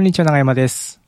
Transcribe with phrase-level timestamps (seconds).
[0.00, 0.98] こんにちは、長山です。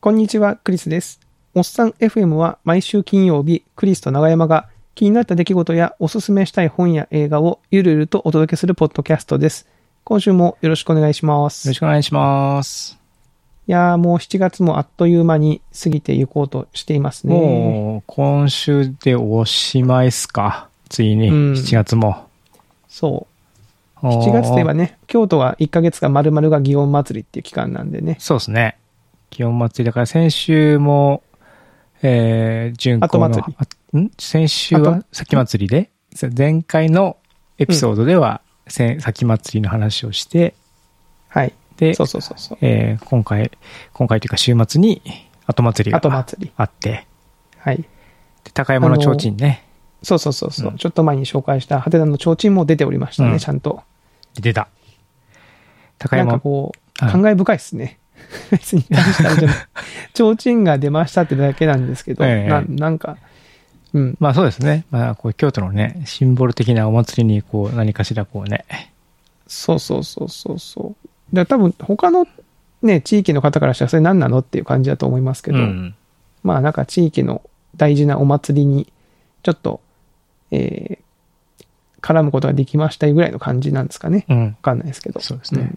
[0.00, 1.20] こんにちは、クリスです。
[1.54, 9.68] おっさん FM は毎週金曜日、クリスと長山が気になった出来事やおすすめしたい本や映画をゆるゆるとお届けするポッドキャストです。
[10.02, 11.68] 今週もよろしくお願いします。
[11.68, 12.98] よろいしくお願いします。
[13.66, 17.34] やーもう7月もあっという間に過ぎていこうとしていますね。
[17.34, 20.70] もう、今週でおしまいっすか？
[20.88, 22.26] ついに、うん7月も。
[22.88, 23.27] そう。
[24.02, 28.16] 7月といえばね、京都は1ヶ月が丸々が祇園祭りっていう期間なんでね。
[28.20, 28.78] そうですね。
[29.30, 31.22] 気温祭りだから先週も、
[32.02, 34.10] えー、巡行の、後祭あん？
[34.18, 35.04] 先週は後？
[35.12, 35.90] 先祭りで、
[36.36, 37.16] 前回の
[37.58, 40.54] エピソードでは、せ先祭りの話をして、
[41.28, 41.52] はい。
[41.76, 42.58] で、そうそうそうそう。
[42.60, 43.50] えー今回、
[43.92, 45.02] 今回というか週末に
[45.46, 46.52] 後祭りが後祭り。
[46.56, 47.06] あって、
[47.58, 47.78] はい。
[48.44, 49.64] で高山の提灯ね、
[50.02, 53.82] そうそうそうそう、うんちょっと前に紹介したハテナの提灯も出ておりましたね、うんちゃんと。
[54.42, 54.68] 出た。
[55.98, 57.98] 高なんか山、こう、はい感慨深いですね。
[58.50, 59.56] 別に大したあれじゃない。
[60.14, 63.16] 提灯が出ましたってだけなんですけど、ええななんか、
[63.92, 64.16] うん。
[64.18, 64.84] まあそうですね。
[64.90, 68.64] まあこう京都のね、シンボル的なお祭りにこう何かしらこうね、
[69.46, 70.96] そうそうそうそうそ
[71.32, 71.34] う。
[71.34, 72.26] で多分他の
[72.82, 75.94] ね、地域の方からしたらそれ何なのっていう感じだと思いますけど、うん
[76.42, 77.42] まあなんか地域の
[77.76, 78.92] 大事なお祭りに
[79.42, 79.80] ちょっと、
[80.50, 80.97] えー
[82.00, 84.24] 絡むことができましたぐらいの感じなんですかね。
[84.28, 84.52] うんわ。
[84.62, 85.20] かんないですけど。
[85.20, 85.72] そうですね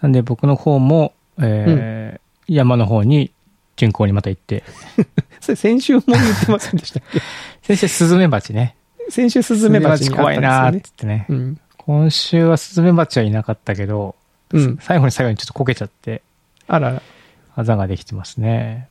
[0.00, 3.32] なんで僕の方も、えー山の方に
[3.74, 4.62] 巡行にまた行って、
[5.40, 7.20] それ先週も言ってませんでしたっけ？
[7.62, 8.76] 先生スズメバチね。
[9.10, 11.26] 先週スズメバチ怖いなーってですよね。
[11.26, 11.38] 言ってね。
[11.40, 11.60] うん。
[11.76, 14.14] 今週はスズメバチはいなかったけど、
[14.52, 14.78] うん。
[14.80, 16.22] 最後に最後にちょっとこけちゃって、
[16.68, 17.02] あらら。
[17.56, 18.86] あざができてますね。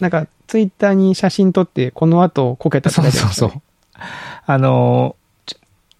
[0.00, 3.52] なんか、ツイッターに写真撮って、この後こけたそうそうそう。
[4.52, 5.16] あの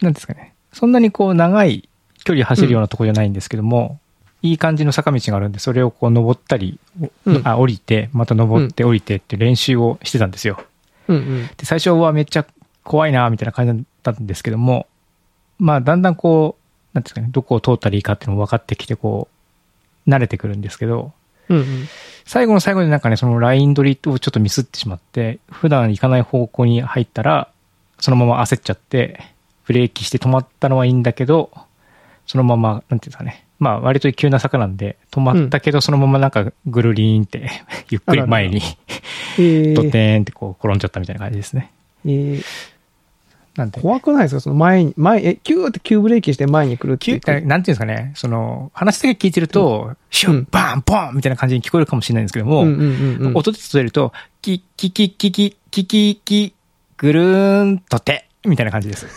[0.01, 0.55] なんですかね。
[0.73, 1.89] そんなにこう長い
[2.25, 4.01] 距離走るようなとこじゃないんですけども、
[4.43, 6.79] いい感じの坂道があるんで、それをこう登ったり、
[7.27, 10.63] うんあ、降りて、また登って降りてって練習をしてたんですよ。
[11.09, 11.47] うんうん。
[11.57, 12.47] で、最初はめっちゃ
[12.83, 14.87] 怖いな、みたいな感じだったんですけども、
[15.59, 16.61] まあ、だんだんこう、
[16.95, 19.29] なんですかね、どこを通ったらいいかっていうのも分かってきて、こ
[20.07, 21.13] う、慣れてくるんですけど、
[21.49, 21.65] うんうん。
[22.25, 27.50] 最後の最後でなんかね、そのライン取りをちょっとミスってしまって、普段行かない方向に入ったら、
[28.01, 29.21] そのまま焦っちゃって、
[29.67, 31.51] ブレーキして止まったのはいいんだけど、
[32.27, 33.45] そのまま、なんていうんですかね。
[33.59, 37.51] まあ、割と急な坂なんで、止まったけど、そのままなんか、ぐるりーんって
[37.91, 38.61] ゆっくり前に
[39.37, 41.71] ドテーンってこう、転んじゃったみたいな感じですね。
[42.07, 42.43] えー、
[43.57, 43.81] なんで。
[43.81, 44.41] 怖くないですか？
[44.41, 47.47] その前に、前、え、キューって急ブレーキして前に来るっていう。
[47.47, 56.55] なんていうんですかね、その、話だけ聞いてると、うん、シュン、バーン、ポンみたいな感じに聞こえるかもしれないんですけども、うんうんうんうん、音でキッると、キッキキッキキッキキッキ
[57.01, 59.07] ぐるーんとて、みたいな感じです。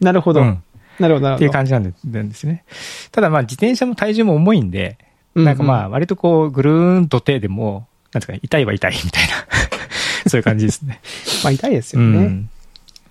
[0.00, 0.42] なるほど。
[0.42, 0.62] うん
[1.00, 1.34] なるほど。
[1.36, 2.64] っていう感じなんでなんですね。
[3.12, 4.98] ただまあ自転車も体重も重いんで、
[5.36, 9.34] うなんかまああ、割とこう、ぐるーんとてでも、なんですかね、痛いは痛いみたいな、
[10.28, 11.00] そういう感じですね。
[11.44, 12.06] まあ痛いですよね。
[12.06, 12.50] うん。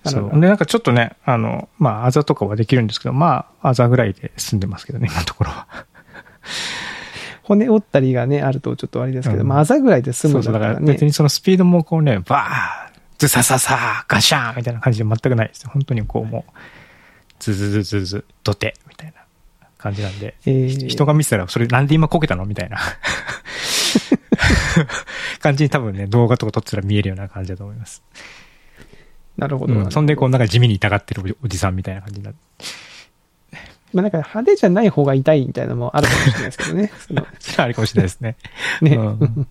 [0.04, 0.40] なるほどそう。
[0.40, 5.66] で、なんかちょっとね、あの、まあ、あざとかはできるんですけど、まあ、あざぐらいで済んでますけどね、今のところは。
[7.48, 10.92] 骨折ったりがね、あるとちょっとあれですけど、うんまああざぐらいで済むんそうそう、だからだからね。
[10.92, 15.70] 別にそのスピードもこうね、バーズサササガシャーンみたいな感じで全くないですよ。
[15.72, 16.52] 本当にこうもう、
[17.40, 19.22] ズズズズズ、ドテみたいな
[19.78, 22.44] 感じなんで、えー人が見てたら、それなんで今こけたの？
[22.44, 22.76] みたいな
[25.40, 28.02] 感じに多分ね、動画とか撮ってたら見えるような感じだと思います。
[29.38, 29.72] なるほど。
[29.74, 29.90] うん。
[29.90, 32.40] そんでこうなんか地味に痛がってるおじさんみたいな感じになって。
[33.92, 36.92] まあなんか派手じゃない方が痛いみたいなのもあるかもしれないですけどね。
[37.06, 38.36] そのそれはあるかもしれないですね。
[38.82, 38.96] ね。
[38.96, 39.46] うん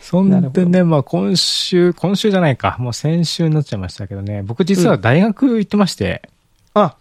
[0.00, 6.28] そんでね、まあ今週、今週じゃないか、もう先週になっちゃいましたけどね、僕実は大学行ってまして、
[6.74, 6.94] あ、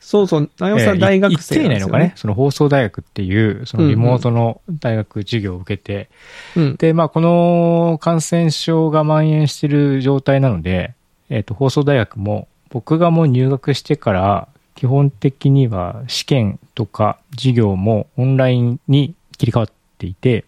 [0.00, 2.12] そうそう、長山さえーん大学行って生なんですよ、いないのかね、。
[2.16, 6.08] その放送大学っていう、そのリモートの大学授業を受けて、
[6.56, 6.76] うん。
[6.76, 10.94] で、まあこの感染症が蔓延してる状態なので、
[11.28, 14.48] えっ、と、放送大学も、僕がもう入学してから、
[14.78, 20.44] 基本的には試験とか授業もオンラインに切り替わっていて、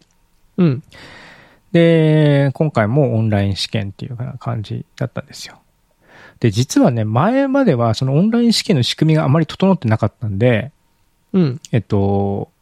[0.57, 0.85] うん。
[1.73, 5.59] で、今回もオンライン試験っていうような感じだったんですよ。
[6.39, 10.71] で、実はね、前まではそのオンライン試験の仕組みがあまり整ってなかったんで、
[11.33, 11.61] うん。
[11.73, 12.53] えっと、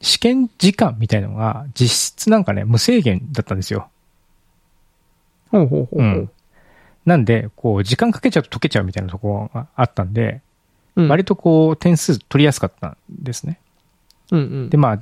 [0.00, 3.88] 試験時間みたいなのが実質なんかね、無制限だったんですよ。
[5.50, 6.00] ほうほうほうほう。
[6.00, 6.30] うん
[7.04, 10.40] なんで、こう、時間かけちゃうと解けちゃうみたいなところがあったんで、
[10.96, 13.58] うん割とこう、点数取りやすかったんですね。
[14.30, 14.70] うんうん。
[14.70, 14.98] で、まあ、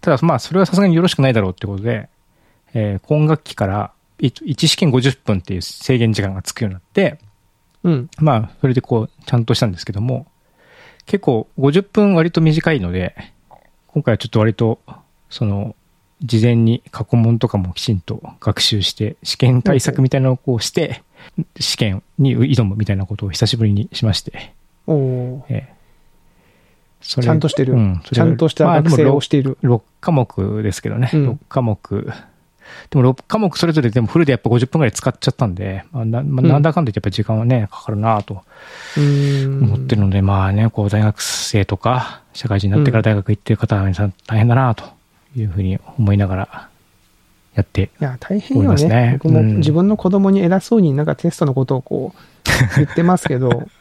[0.00, 2.08] ただまあ、それはさすがによろしくないだろうってことで、
[2.74, 7.18] えー今学期から1試験50分っていう制限時間がつくようになって、
[7.84, 8.10] うん。
[8.18, 10.26] まあ、それでこう、ちゃんとしたんですけども、
[11.06, 13.14] 結構50分割と短いので、
[13.86, 14.80] 今回はちょっと割と、
[15.30, 15.74] その、
[16.20, 21.02] 事前に過去問とかもきちんと学習して、試験対策みたいなのをこうして、
[21.60, 24.52] 試験に挑むみたいなことを久しぶりにしまして、
[24.92, 25.78] おおーええ
[27.00, 27.74] それちゃんとしてる。
[27.74, 29.56] うん、ちゃんとした学生をしている。
[29.62, 32.12] 6科目ですけどね、うん6科目。
[32.90, 38.42] でも6科目それぞれでもフルでやっぱ50分くらい使っちゃったんで、まあなまあうんなんだかんだ言ってやっぱ時間はね、かかるなと。
[38.96, 44.84] 思ってるので、まあね、こう大学生とか、社会人になってから大学行ってる方は皆さん大変だなと
[45.36, 46.68] いうふうに思いながら
[47.54, 49.18] やって、いや、大変よねね。
[49.22, 53.68] 僕もうん自分の子供に偉そうになんかテストのことをこう言ってますけど、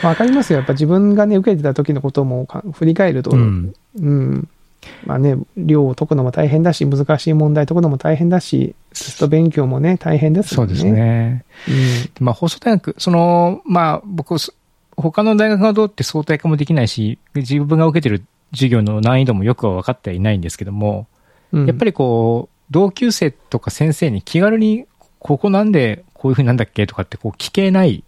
[0.00, 0.58] わかりますよ。
[0.58, 3.74] やっぱ自分がね、受けてた時のこともか振り返ると、ううん。
[4.00, 4.48] ん、
[5.04, 10.74] まあね、量を解くのも大変だし、難しい問題解くのも大変だし、テスト勉強もね、大変ですもね。
[10.74, 11.00] そうんです。
[11.00, 11.44] ね。
[12.20, 14.52] まあ放送大学、その、まあ僕、そ
[14.96, 21.06] 他の大学がどうって相対化もできないし、自分が受けてる授業の難易度もよくは分かってはいないんですけども、
[21.52, 21.66] うん。
[21.66, 24.86] やっぱりこう、同級生とか先生に気軽に、
[25.18, 28.02] ここなんでこういう風になんだっけとかってこう聞けない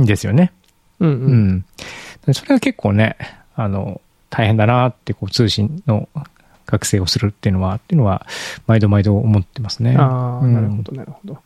[0.00, 0.52] んですよね。
[1.00, 1.48] うんううん。
[2.28, 2.34] ん。
[2.34, 3.16] それが結構ね、
[3.54, 4.00] あの、
[4.30, 6.08] 大変だなって、こう、通信の
[6.66, 8.26] 学生をするっていうのは、っていうのは、
[8.66, 9.96] 毎度毎度思ってますね。
[9.96, 11.38] ああ、うんなるほど、なるほど。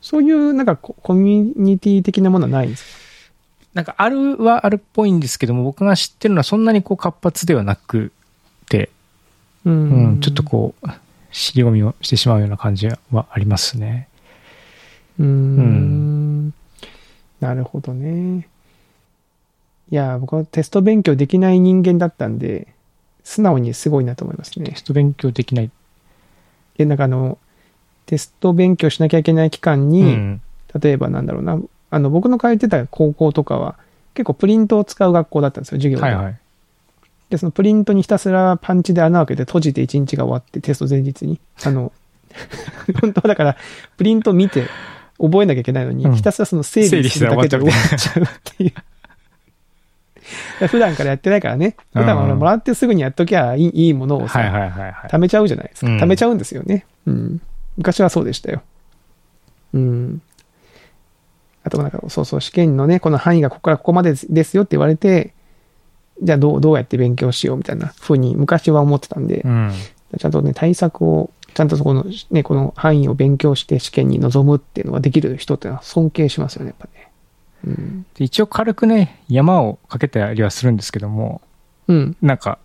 [0.00, 3.02] そういう、なんかコ、コミュニティ的なものはないんですか？
[3.74, 8.12] なんか、あるはあるっぽいんですけども、僕が知ってるのはそんなにこう、活発ではなく
[8.68, 8.90] て、
[9.64, 9.72] うう
[10.12, 10.88] ん、ちょっとこう、
[11.30, 14.08] 尻込みをしてしまうような感じはありますね。
[15.18, 16.54] うーんん
[17.40, 18.48] なるほどね。
[19.90, 22.68] いや、僕はテスト勉強できない人間だったんで、
[23.24, 24.76] 素直にすごいなと思いますねテ。
[24.76, 25.70] スト勉強できない。
[26.78, 27.38] え、なんかあの、
[28.06, 30.42] テスト勉強しなきゃいけない期間うに、ん。
[30.80, 31.58] 例えばなんだろうな、
[31.90, 33.76] あの、僕の通ってた高校とかは、
[34.14, 36.06] 結構プリントを使う学校だったんですよ、授業が。
[36.06, 36.38] はいはい。
[37.30, 41.40] で、そのプリントにひたすらパンチで穴を開けて閉じて一日が終わって、テスト前日に。
[41.64, 41.92] あの、
[43.00, 43.56] 本当はだから、
[43.96, 44.66] プリント見て
[45.18, 48.26] 覚えなきゃいけないのに、うんひたすらその整理するだけで終わっちゃうっ
[48.56, 48.72] ていう。
[50.68, 51.76] 普段からやってないからね。
[51.92, 54.40] 普段はうんもらってすぐにやっときゃいいいいものをさ。
[55.08, 55.90] 貯めちゃうじゃないですか。
[55.90, 56.86] うん貯めちゃうんですよね。
[57.06, 57.40] うん。
[57.76, 58.62] 昔はそうでしたよ。
[59.72, 60.22] うん。
[61.64, 65.32] あとなんか、そうそう、試験のね、この範囲がここからここまでですよって言われて、
[66.22, 69.70] じゃあどう、どうやって勉強しようみたいな風に昔は思ってたんでう、ん。
[70.18, 77.01] ちゃんとね、対策を、ちゃんとそこの、ね、この範囲を勉強して試験に臨むっていうのができる人ってのは尊敬しますよね、やっぱね。
[77.66, 78.06] うん。
[78.14, 81.40] で一応軽くね、山をかけたりはするんですけども、
[81.88, 82.16] うん。
[82.22, 82.58] なんか、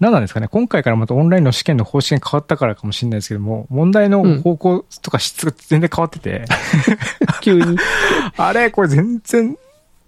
[0.00, 6.44] 何なんですかね、今回からまたオンラインの試験の方針が変わったからかもしれないですけども、問題の方向とか質が全然変わってて、
[7.42, 7.76] 急に。
[8.36, 9.56] あれこれ全然、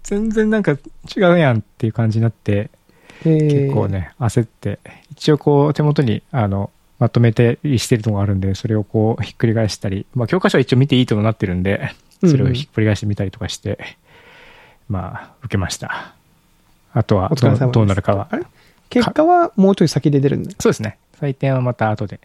[0.03, 0.71] 全然なんか
[1.15, 2.69] 違うやんっていう感じになって、
[3.23, 4.79] えー結構ね、焦って、
[5.11, 11.93] 一応こう手元に、あの、まとめてしてるのがあるんで、それをこうひっくり返したり、まあ教科書は一応見ていいとなってるんで、
[12.25, 13.79] それをひっくり返してみたりとかして、
[14.89, 16.13] まあ、受けました。
[16.93, 18.29] あとはどうどうなるかは。
[18.89, 20.51] 結果はもうちょい先で出るんだ。
[20.59, 20.97] そうですね。
[21.19, 22.19] 採点はまた後で。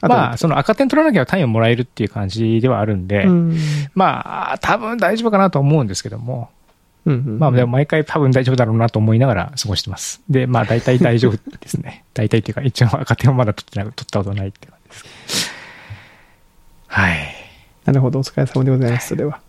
[0.00, 3.56] あとまあ、その赤点取らなきゃ単位をもらえるっていう感じではあるんで、うん。
[3.94, 6.50] まあ、多分大丈夫かなと思うんですけども、
[7.06, 10.20] うんうんまあ、でも毎回多分大丈夫だろうなと思いながら過ごしてます。
[10.28, 12.04] で、まあ、大体大丈夫ですね。
[12.14, 14.94] 大体っていうか、一応赤点をまだ取ってない、取ったことないって感じで
[15.28, 15.50] す。
[16.88, 17.37] はい。
[17.88, 19.40] なるほど、お疲れ様でございます、それは。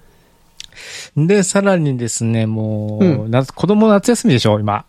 [1.18, 4.86] で、さらにですね、もう、うん夏子供夏休みでしょ、今。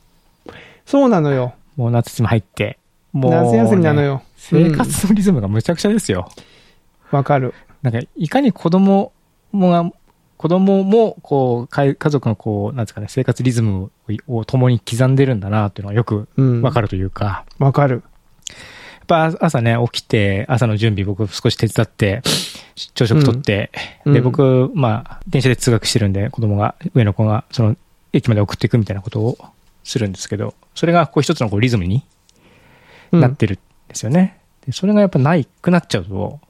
[0.87, 1.55] そうなのよ。
[1.77, 2.79] もう夏休み入って。
[3.13, 4.23] もう、夏休みなのよ。
[4.37, 6.31] 生活のリズムがむちゃくちゃですよ。
[7.11, 7.55] わかる。
[7.83, 9.13] なんか、いかに子供
[9.51, 9.91] もが、
[10.37, 13.91] 子供も、こう、かい家族のこう、なんですかね、生活リズムを
[14.29, 16.61] を共に刻んでるんだな、っていうのがよくうん。
[16.61, 16.63] る。
[16.63, 18.05] わかるというか、わかる。
[19.11, 22.23] やっぱ朝ね、起きて、朝の準備僕少し手伝って、
[22.95, 23.71] 朝食取って、
[24.05, 27.77] うんうんで、僕、まあ、電車で通学してるんで、子供が、上の子が、その、
[28.13, 29.39] 駅まで送っていくみたいなことを
[29.85, 32.05] するんですけど、それがこう一つのこうリズムに
[33.13, 33.59] うんなってるん
[33.89, 34.39] ですよね。
[34.67, 36.41] で、それがやっぱないくなっちゃうと、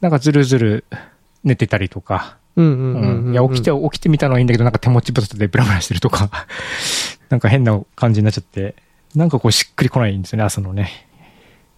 [0.00, 0.84] なんかずるずる
[1.44, 2.36] 寝てたりとか。
[3.32, 6.30] いや、起きて、起きてみたのはいいんだけど、なんか手持ちぶたでブラブラしてるとか、
[7.28, 8.76] なんか変な感じになっちゃって、
[9.14, 11.05] なんかこうしっくりこないんですよね、朝のね。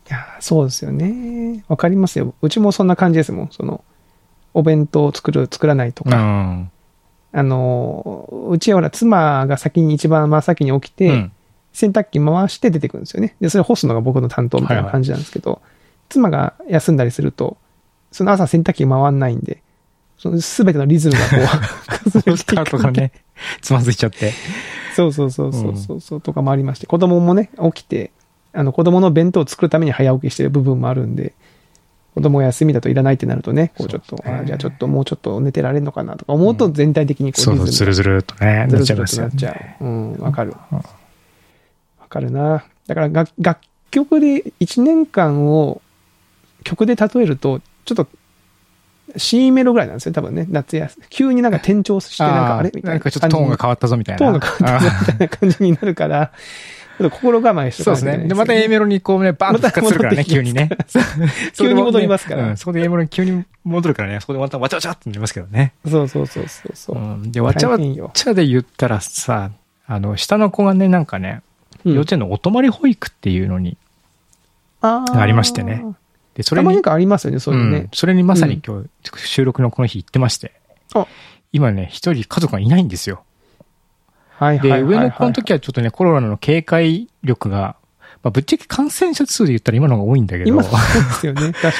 [0.08, 1.64] いや、そうですよね。
[1.68, 2.34] わかりますよ。
[2.40, 3.48] うちもそんな感じですもん。
[3.50, 3.84] その、
[4.54, 6.16] お弁当を作る、作らないとうか。
[6.18, 6.70] ん。
[7.32, 11.32] あの、うちはほら、妻が先に一番真っ先に起きて、うん
[11.72, 13.36] 洗濯機回して出てくるんですよね。
[13.40, 15.62] で、それ干すのが僕の担当みたいな感じなんですけど、
[16.08, 17.56] 妻が休んだりすると、
[18.10, 19.62] その朝洗濯機回んないんで、
[20.16, 21.36] その全てのリズムがこ
[22.00, 23.12] う、 崩れていくスタートがね。
[23.60, 24.32] つまずいちゃって。
[24.96, 28.10] そうそうそうそうそうそう、とかもありまして、子供もね、起きて、
[28.52, 31.34] あの、子供の弁当を作るために早起きしてる部分もあるんで、
[32.14, 39.76] 子供が休みだといらないってなるとね、こうちょっと、ねあじゃあちょっともうちょっと寝てられるのかなとか思うと全体的にこうそうそう、ずるずるっとね、ずるずるちゃいますよとなっちゃね。
[39.80, 39.84] う。
[39.84, 40.54] うん、わかる。
[40.72, 40.84] うんわ
[42.08, 42.64] かるな。
[42.86, 45.82] だから楽楽曲で1年間を
[46.64, 48.06] 曲で例えると、ちょっと
[49.16, 51.06] C メロぐらいなんですよ、多分ね、夏休み。
[51.08, 52.70] 急になんか転調して、なんかあれ？
[52.74, 52.90] みたいな。
[52.92, 54.18] なんかちょっとトーンが変わったぞみたいな。
[54.18, 56.32] トーンが変わったぞみたいな感じになあるから、
[56.98, 58.18] 心構えしてそうですね。
[58.18, 60.68] で、また A メロにこうね、バーンと復活するからね、急にね。
[61.56, 65.74] 急に戻りますからうん、そこで A メロに急に戻るからね、そこでまたわちゃわちゃってなりますけどね。
[65.88, 67.00] そうそうそうそうそうう。
[67.00, 67.32] ん。
[67.32, 69.50] で、わちゃわちゃで言ったらさ、
[69.86, 71.42] あの、下の子がね、なんかね、
[71.84, 73.76] うん幼稚園のお泊まり保育っていうのに、
[74.80, 75.84] あーありましてね。
[76.34, 77.88] で、それにありますよね、そういうのねん。
[77.92, 78.88] それにまさに今日、
[79.26, 80.52] 収録のこの日行ってまして。
[80.94, 81.06] あ
[81.52, 83.22] 今ね、一人家族がいないんですよ。
[84.38, 84.90] で、はいはいはいはい。
[84.90, 87.76] 上の子の時はちょっとね、コロナの警戒力が、
[88.22, 91.74] まあ、ぶっちゃけ感染者数で言ったら今の方が多いんだけど、今そうですよね、確かに。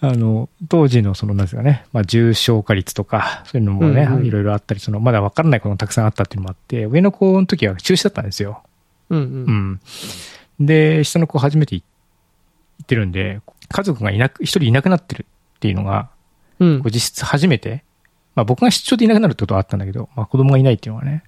[0.12, 8.62] あの、当時のその、なんですかね、まあ、重症化率とか、そういうのもね、うんうんいろいろあったり、その、まだ分からないこともたくさんあったっていうのもあって、上の子の時は中止だったんですよ。
[9.10, 9.22] うんう。
[9.22, 9.80] うんん。
[10.66, 11.84] で、下の子初めて行
[12.82, 16.08] ってるんで、家族がいなく、一人いなくなってるっていうのが、
[16.60, 17.84] うん実質初めて、
[18.34, 21.24] まあ僕が出張でいなくなるってことはあったんだけど、まあ子供がいないっていうのはね、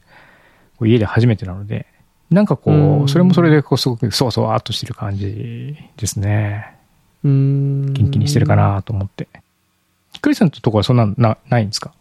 [0.85, 1.87] 家で初めてなので、
[2.31, 6.77] なんかこうそれもそれでこうすごくそわそわっとしてる感じですね。
[7.25, 7.93] うーん。
[7.93, 8.57] 元気にしてるか。
[8.57, 9.29] なと思って。
[10.21, 11.93] クリスさんのとこはそんなな、ないんですか？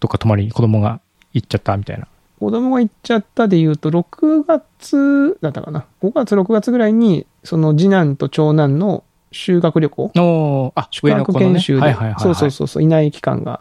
[0.00, 1.00] どっか泊まりに子供が
[1.32, 2.06] 行っちゃったみたいな。
[2.38, 12.20] 子供が行っちゃったで言うと、6月だったかな？5月、6月ぐらいに、その次男と長男の修学旅行おあ、研修で、はいはいはいはい。
[12.22, 13.60] そうそうそうそう、いない期間が、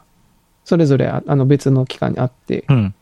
[0.65, 2.95] それぞれああの別の期間にあって、うん。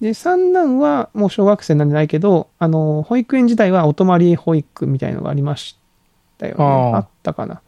[0.00, 5.76] で、三男はもう小学生なんじゃないけど、あの、保育園時代はお泊まり保育みたいのがありまし
[6.38, 6.64] たよね。
[6.64, 7.54] あーあったかな。
[7.54, 7.60] あ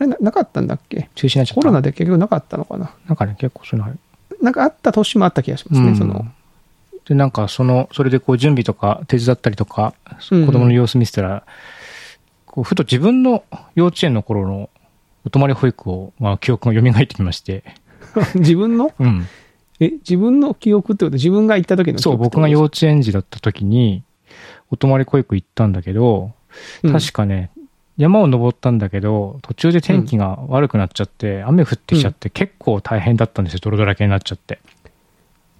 [0.00, 1.08] れな、なかったんだっけ？
[1.14, 1.54] 中止になっちゃった。
[1.54, 2.90] コロナで結局なかったのかな？
[3.06, 3.98] なんかね、結構そういうのある。
[4.42, 6.26] なんかあった年もあった気がしますね、うんその。
[7.08, 9.94] で、なんかその、それでこう準備とか手伝ったりとか、
[10.32, 11.44] うんうん子供の様子見せたら、
[12.46, 13.44] こうふと自分の
[13.76, 14.70] 幼稚園の頃の
[15.24, 17.62] お泊まり保育を、まあ記憶が蘇ってきまして、
[18.34, 18.92] 自分の？
[18.98, 19.26] うん。
[19.80, 21.14] え、自分の記憶ってこと？
[21.14, 24.02] 自分が行った時の記そう、憶僕が幼よ、稚園児だった時に、
[24.70, 26.32] お泊まり保育行ったんだけど、
[26.82, 26.92] うん。
[26.92, 27.50] 確かね、
[27.96, 34.58] 山を登ったんだけど、途中で天気が悪くなっちゃって、雨降ってきちゃって、結構大変だったんですよ、泥だらけになっちゃって。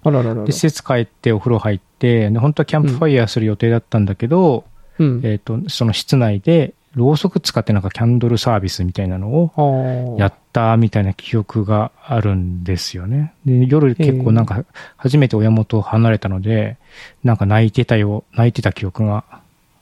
[0.03, 0.43] あらららら。
[0.45, 4.65] で、施設帰ってお風呂入って、で本当はキャンプファイヤーする予定だったんだけど、
[4.99, 5.21] うん。
[5.23, 13.33] えっ、と、その室内で、ろうそく使ってなんかキャンドルサービスみたいなのをあやったみたいな記憶があるんですよね。
[13.45, 14.65] で、夜結構なんか
[14.97, 16.77] 初めて親元を離れたので、
[17.23, 19.23] なんか泣いてたよ、泣いてた記憶が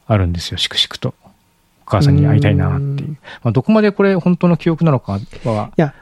[0.05, 1.15] あるんですよ、しくしくと。
[1.87, 2.91] お母さんに会いたいなっていうう。
[3.11, 5.93] んまあ、どこまでこれ本当の記憶なのかはいや、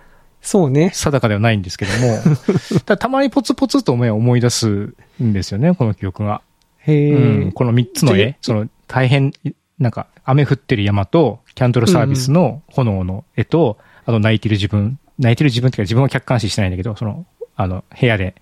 [0.42, 0.92] そうね。
[0.94, 2.18] 定かではないんですけども、
[2.86, 6.42] ただたまにポツポツと思い出すんですよね、この記憶が。
[6.80, 9.34] へえ、うん、この3つの絵、その大変、
[9.80, 17.26] なんか雨降ってる山と、キャンドルサービスの炎の絵と、あと泣いてる自分、泣いてる自分っていうか自分は客観視してないんだけど、その、
[17.56, 18.36] あの、部屋で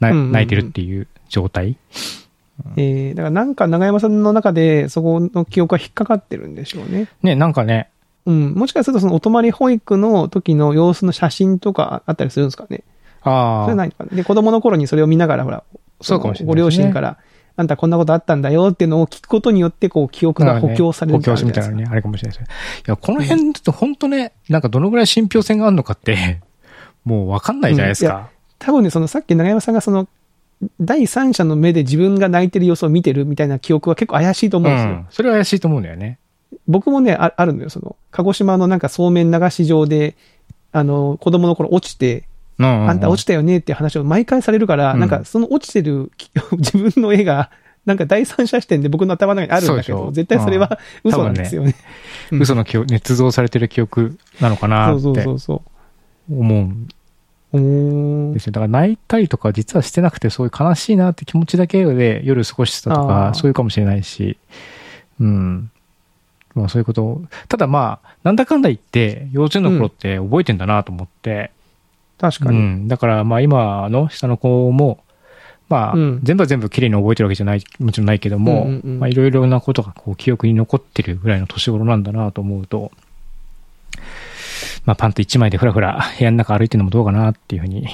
[0.00, 1.76] 泣いてるっていう状態。
[2.76, 7.08] えーだからなんか長山さんの中でそこの記憶が引っかかってるんでしょうね。
[7.22, 7.90] ね、なんかね、
[8.26, 8.54] うん。
[8.54, 12.84] もしかするとそのお泊まり保育の時の様子の写真とかあったりするんですかね。
[13.24, 14.16] そああ、れはないのかな。
[14.16, 15.64] で、子供の頃にそれを見ながら、ほら、
[16.00, 17.18] そうかもしれないね両親から、
[17.56, 21.84] あんたこんなことあったんだよっていうのを聞くことによって、こう、記憶が補強される補強するみたいなね。
[21.84, 22.56] ね、あれかもしれないですね。
[22.86, 26.40] いや、この辺って本当ね、なんかどのぐらい信憑性があるのかって、
[27.04, 28.30] もうわかんないじゃないですか。
[28.58, 30.08] 多分ね、そのさっき長山さんがその、
[30.80, 34.92] 第三者の目で自分が泣いてる様子を見てるみたいな記憶は結構怪しいと思うんですよ。
[34.92, 35.06] うん。
[35.10, 36.18] それは怪しいと思うんだよね。
[36.66, 37.70] 僕もね、ああるのよ。
[37.70, 40.16] その、鹿児島のなんかそうめん流し場で、
[40.72, 42.24] あの、子供の頃落ちて、
[42.58, 45.00] うんあんた落ちたよねって話を毎回されるから、うん。
[45.00, 47.50] なんかその落ちてるき 自分の絵が、
[47.84, 51.74] なんか第三者視点で僕の頭の中にあるんだけど、絶対それは嘘なんですよね。
[52.30, 52.42] うん。
[52.42, 55.22] 嘘の記憶、捏造されてる記憶なのかなそうって。
[55.22, 55.62] そうそうそ
[56.30, 56.58] 思う。
[56.62, 56.86] ん
[57.52, 57.56] う。
[57.56, 58.52] おーですよ。
[58.52, 63.34] だから泣いたりとか実はしてなくて、そういう悲しいなって気持ちだけで夜過ごしてたとあか、ー。
[63.34, 64.38] そういうかもしれないし、
[65.20, 65.70] うん。
[66.54, 67.04] まあそういうこと。
[67.04, 71.50] をただまあ、なんだかんだ言って、幼稚園の頃って覚えてんだなと思って、
[72.30, 72.58] 確かに。
[72.58, 72.88] うん。
[72.88, 75.04] だからまあ今の下の子も、
[75.68, 82.92] まあ、うん全部は全部綺麗に覚えてるわけじゃない、もちろんないけども、うんうんうんまあいろいろなことがこう記憶に残ってるぐらいの年頃なんだなと思うと、
[84.86, 87.86] まあパンツ一枚でふらふら部屋の中歩いてるのもどうかなっていうふうに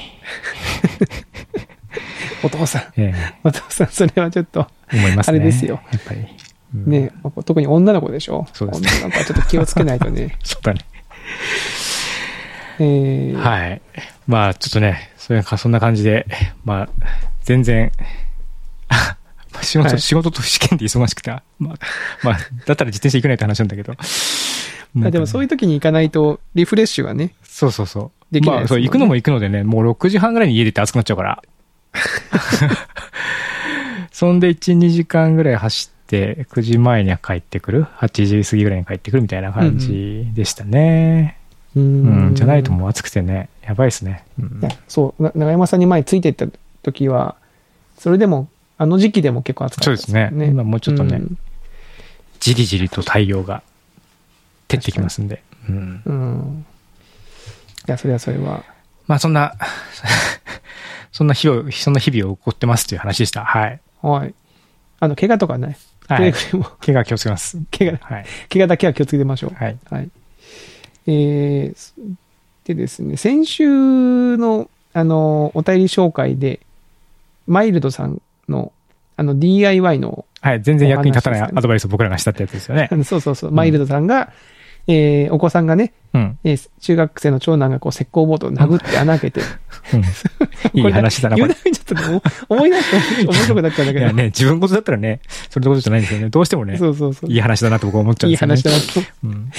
[2.44, 5.38] お父さん、えお父さん、それはちょっと、え思いますね。
[5.38, 5.80] あれですよ。
[5.92, 6.20] やっぱり。
[6.20, 7.10] うんね、
[7.44, 8.46] 特に女の子でしょ？
[8.52, 10.36] そうですね女の子はちょっと気をつけないとね。
[10.44, 10.80] そうだね。
[12.78, 13.82] えー、はい。
[14.30, 16.24] まあ、ちょっとね、それか、そんな感じで、
[16.64, 16.88] まあ、
[17.42, 17.90] 全然、
[18.88, 21.74] まあ仕事、はい仕事と試験で忙しくて、まあ、
[22.22, 23.96] まあ、だったら自転車行くないって話なんだけど。
[25.04, 28.34] あでもそういう時に行かないと、リフレッシュがね、そうそうそう。
[28.34, 31.42] できないまあ、そう、行くのも行くのでね、もう6時半ぐらいに家出て暑くなっちゃうから。
[34.12, 41.36] そんで1、2時間ぐらい走って、9時前には帰ってくる ?8 時過ぎぐらいに帰ってくるみたいな感じでしたね。
[41.74, 41.82] うう
[42.30, 44.24] ん、じゃないとうもう暑くてね、やばいですね。
[44.38, 46.46] うんそう、な長山さんに前ついてった
[46.82, 47.36] 時は、
[47.98, 48.48] それでも、
[48.78, 51.36] あの時期でも結構暑かったそうですね今もうちょっとねん
[52.40, 53.62] じりじりと太陽が
[54.68, 55.42] 照ってきますんで。
[55.68, 56.02] うん。
[56.06, 56.66] うん。
[57.86, 58.64] いや、それはそれは。
[59.06, 59.54] まあそんな、
[61.12, 63.44] そんな日を、そんな日々を起こってますという話でした。
[63.44, 63.80] はい。
[64.00, 64.34] はい。
[65.00, 65.76] あの、怪我とかね。
[66.08, 67.58] はいくれぐれも、怪我気をつけます。
[67.76, 68.26] 怪我、はい。
[68.50, 69.54] 怪我だけは気をつけてましょう。
[69.54, 69.78] はい。
[69.90, 70.10] はい。
[71.06, 72.14] えー、
[72.64, 76.60] でですね、先週の、あの、お便り紹介で、
[77.46, 78.72] マイルドさんの、
[79.16, 80.62] あの、DIY の、はい。
[80.62, 84.32] 全然役に立たないアドバイスを僕らがしたってやつですよね そうそうそう、マイルドさんが、
[84.86, 86.38] えーお子さんがね、うん。
[86.44, 89.46] えー中学生の長男がこう石膏ボードを殴って穴開けて、
[89.92, 90.02] うん
[90.72, 94.04] いい話だな、これちょっと思い出して面白くなっちゃうんだけど。
[94.06, 96.30] いやね、自分事だったらね、それどころじゃないんですよね。
[96.30, 97.30] どうしてもね、そうそうそう。
[97.30, 98.54] いい話だなと僕は思っちゃうんいいですよね。
[98.56, 98.70] 話だ
[99.02, 99.12] なと。
[99.24, 99.50] うん。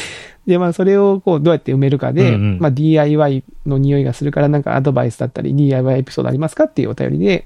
[0.48, 7.46] で、まあ、それをこう、どうやって埋めるかで、うんうんまあ、DIY の匂いがするから、なんかアドバイスだったり、DIY エピソードありますかっていうお便りで、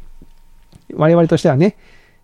[0.94, 1.76] 我々としてはね、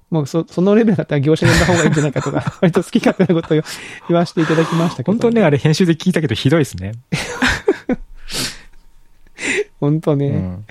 [0.10, 3.62] もうそそのレベルだったら業者呼んだ方がいいんじゃないかとか、 割と好き勝手なことを
[4.10, 5.12] 言わせていただきましたけど。
[5.14, 6.92] 本当にね、あれ編集で聞いたけどひどいですね。
[9.80, 10.28] 本当ね。
[10.28, 10.66] うん。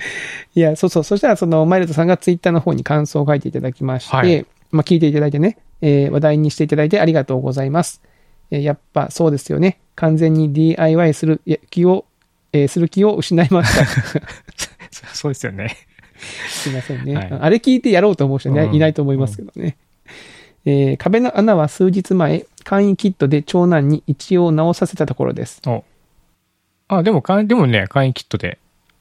[0.54, 1.04] いや、そうそう。
[1.04, 8.02] そしたら、その、マイルドさんがツイッターの方に感想を書いていただきまして、はいまあ、聞いていただいてね、えー話題にしていただいてありがとうございます。
[8.50, 9.80] えーやっぱそうですよね。
[9.94, 12.04] 完全に DIY する気を、
[12.52, 13.84] えーする気を失いました。
[15.14, 15.76] そうですよね。
[16.48, 17.14] すいませんね。
[17.14, 19.76] はいあれ聞いてやろうと思う人ね、うんいないと思いますけどね。
[20.64, 25.60] えー壁の穴は数日前、簡易キットで長男に一応直させたところです。
[25.66, 25.84] お。
[26.88, 28.58] あ、でも、かんでもね、簡易キットで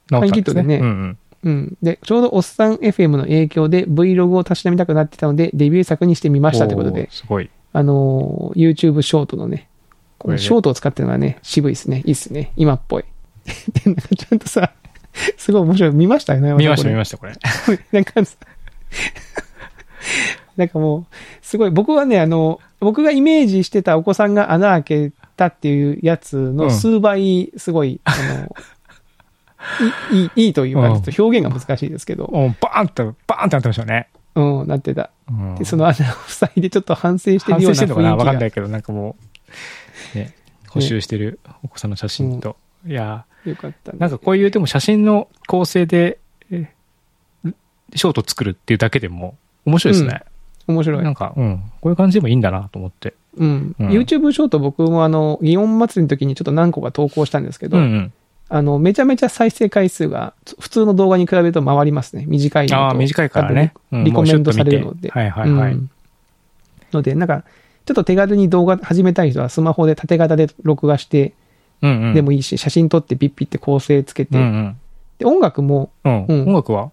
[0.10, 0.32] 治ったんですね。
[0.32, 1.18] 簡易キットでねうんうん。
[1.44, 1.78] うん。
[1.82, 7.50] で、ちょうどおっさん FM の影響で Vlog をたしなみたくなってたので、デビュー作にしてみましたということですごい。
[7.74, 9.70] あのー YouTube ショートのね、
[10.18, 12.02] このショートを使ってるのはね、渋いですね。
[12.06, 12.52] いいっすね。
[12.56, 13.04] 今っぽい。
[13.84, 14.74] で、なんかちゃんとさ、
[15.38, 15.92] すごい面白い。
[15.94, 16.36] 見ました？
[16.36, 17.34] よね見ました、見まました、これ。
[17.92, 18.36] なんかさ、
[20.58, 21.06] なんかもう、
[21.42, 28.56] すごい、僕はね、あの、僕がイメージしてたお子さんが穴開けたっていうやつの数倍、すごい、あの、
[30.14, 34.08] いいいいいというか、ちうんょっと表現が難しいですけど、おバーンと、バーンってなってましたよね。
[34.36, 35.12] うん、なってた。
[35.30, 35.96] うんで、その穴を
[36.28, 37.86] 塞いでちょっと反省して反るような雰囲気が。
[37.86, 38.16] 省してんのかな？
[38.16, 39.16] わかんないけど、なんかも
[40.16, 40.36] う、ね、
[40.70, 42.58] 補修してるお子さんの写真と。
[42.86, 43.98] いやよかった、ね。
[43.98, 46.20] ーなんかこういう、でも写真の構成で、
[46.52, 46.74] え
[47.96, 50.24] ショート作るっていうだけでも面白いですね。
[50.68, 51.14] 面白いなん。
[51.16, 53.16] か、うん、こういう感じでもいいんだなと思って。
[53.38, 53.76] うん。
[53.80, 58.14] うん YouTube ショート僕もあの、祇園祭りの時にちょっと何個か投稿したんですけど、うんうん。
[58.50, 62.26] あの、めちゃめちゃ再生回数が普通の動画に比べると回りますね。
[62.28, 62.76] 短いのと。
[62.76, 63.74] ああ、短いからね。
[63.92, 65.10] うんリコメントされるので。
[65.10, 65.74] はいはいはい。
[65.74, 65.90] うん
[66.92, 67.44] ので、なんか、
[67.86, 71.34] ちょっと手軽に動画始めたい人はスマホで縦型で録画して
[71.84, 72.14] うんうん。
[72.16, 74.78] でもいいし、写真撮ってピッピって構成つけて、うんうん。
[75.20, 76.26] で、音楽も、うん。
[76.26, 76.92] うん音楽は？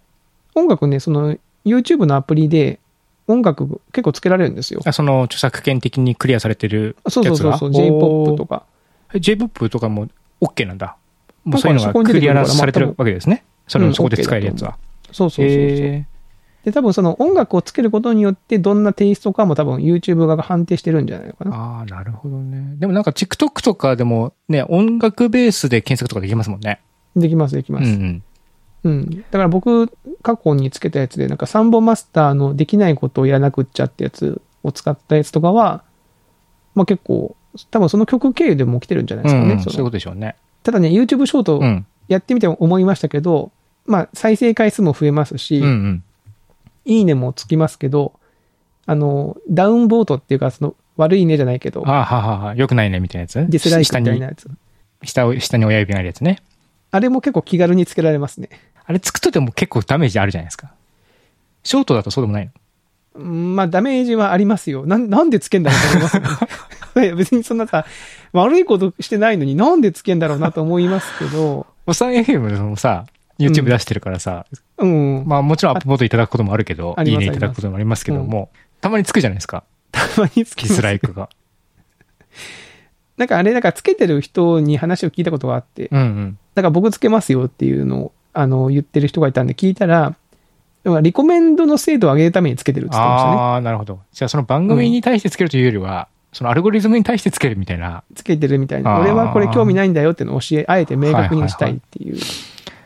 [0.54, 2.78] 音楽ね、その YouTube のアプリで
[3.26, 4.82] 音楽結構つけられるんですよ。
[4.84, 7.20] あその著作権的にクリアされてるやつが？
[7.20, 8.64] そうそうそうそう、J-POP とか。
[9.14, 10.08] え J-POP とかも
[10.40, 10.96] OK なんだ。
[11.46, 13.44] もうんそういうのがクリアされてるわけですね。
[13.68, 14.76] それそこで使えるやつは。
[15.12, 15.54] そうそうそうそう。
[15.54, 16.06] へ
[16.66, 21.56] で、多分その音楽をつけることによってどんなテイストかも多分 YouTube 側が判定してるんじゃないのかーな。
[21.56, 22.74] ああ、なるほどね。
[22.78, 26.80] でもなんか TikTok とかでもね、音楽ベースで検索とかできますもんね。
[27.14, 27.84] できます、できます。
[27.84, 28.22] うん
[28.82, 28.90] うん。
[28.90, 29.10] うん。
[29.10, 29.88] だから僕、
[30.22, 35.84] 過去につけたやつで、なんかサンボマスターのできないことをやらなくっちゃってやつを使ったやつとかは、
[36.74, 37.36] まあ結構、
[37.70, 39.46] 多分その曲経由でも来てるんじゃないですかね。
[39.46, 40.34] うんうんそういうことでしょうね。
[40.66, 41.86] ただね、YouTube ショートうん。
[42.08, 43.52] やってみて思いましたけど、
[43.84, 46.04] まあ再生回数も増えますし、うんうん。
[46.84, 48.12] いいねもつきますけど、
[48.84, 52.54] あの、ダウンボートっていうか、その悪いねじゃないけど、ああ、ははは。
[52.56, 53.34] よくないね、みたいなやつ？
[53.34, 54.48] ディスライク下にみたいな、やつ。
[55.04, 56.38] 下を、下に親指があるやつね。
[56.90, 58.48] あれも結構気軽につけられますね。
[58.84, 60.72] あれ作っといても結構ダメージあるじゃないですか。
[61.62, 62.50] ショートだとそうでもないの？
[63.18, 64.86] うんまあ、ダメージはありますよ。
[64.86, 66.28] なん、なんでつけんだろうと思いますよね
[67.06, 67.86] いや別にそんなさ、
[68.32, 73.06] 悪いことしてないのになんでつけんだろうなと思いますけど、おさん FM のさ、
[73.38, 74.46] YouTube 出してるからさ、
[74.78, 75.24] うん。
[75.26, 78.50] まあもちろんアップボードいただくこともあるけど、いいねいただくこともありますけども、
[78.80, 81.28] たまにつくじゃないですか、たまにつきキスライクが。
[83.16, 86.38] なんかあれ、なんかつけてる人に話を聞いたことがあって、うんうん。
[86.54, 90.14] だから僕つけますよっていうのを、あの、言ってる人がいたんで聞いたら、
[90.86, 93.36] 要はリコメンドの精度を上げるためにつけてるって言ってましたね。
[93.36, 93.98] ああー、なるほど。
[94.12, 98.04] じゃあその番組に対してつけるというよりは、そのアルゴリズムに対してつけるみたいな。
[98.14, 99.00] つけてるみたいな。
[99.00, 102.14] 俺はこれ興味ないんだよっていうのを教え、あえて明確にしたいっていう。
[102.14, 102.18] い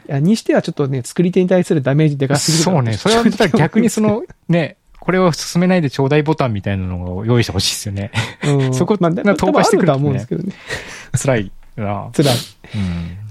[0.06, 2.94] やにしてはちょっとね、作り手に対するダメージでかすぎるそうね。
[2.94, 8.12] それは逆にその、ね、これを進めないでちょうだいボタンみたいなのを用意してほしいですよね。
[8.46, 10.54] うんそこまあ、が透過してくる多分あとは思うんですけどね。
[11.12, 12.08] 辛いな。
[12.16, 12.36] 辛い。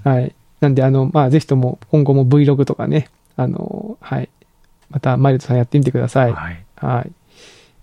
[0.04, 0.12] うん。
[0.12, 0.34] はい。
[0.60, 4.28] なんで、あの、まあ、ぜひとも今後も Vlog とかね、あの、はい。
[4.90, 6.32] また、マイルドさんやってみてください。
[6.32, 6.64] はい。
[6.76, 7.12] はい。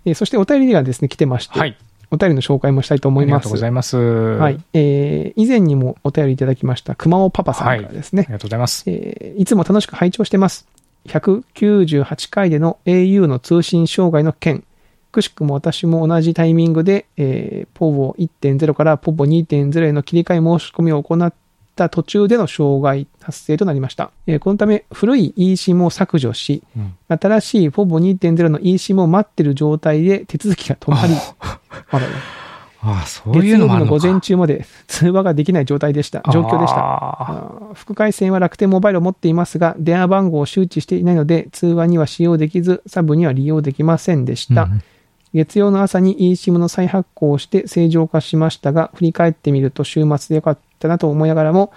[0.05, 1.77] えーそしてお便りがですね、来てまして、はい。
[2.09, 3.33] お便りの紹介もしたいと思います。
[3.33, 3.97] ありがとうございます。
[3.97, 4.37] は。
[4.43, 8.23] はいえー以前にもお便りいただきました、熊尾パパさんからですね。
[8.23, 8.83] ありがとうございます。
[8.87, 10.67] えーいつも楽しく拝聴してます。
[11.07, 14.63] 198回での au の通信障害の件。
[15.11, 21.33] くしくも私も同じタイミングで、えー、ポボ1.0からポボ2.0への切り替え申し込みを行っ
[21.77, 24.11] た途中での障害発生となりました。
[24.25, 31.13] えーこのため、古い eSIM を削除し、うん新しいポボ2.0の eSIM を待ってる状態で手続きが止まり、
[31.89, 32.07] あらら
[32.81, 33.85] ああ、そういうの月曜日の。
[33.85, 36.21] 午前中まで通話ができない状態でした。
[36.31, 37.73] 状況でした。
[37.73, 44.65] 副回線は楽天モバイルを持っていますが、電話番号を周知していないので、通話には使用できず、サブには利用できませんでした。
[44.65, 44.83] ーうん
[45.33, 51.71] 月曜の朝に eSIM の再発行をして正常化しましたが、振り返ってみると週末でよかったなと思いながらも、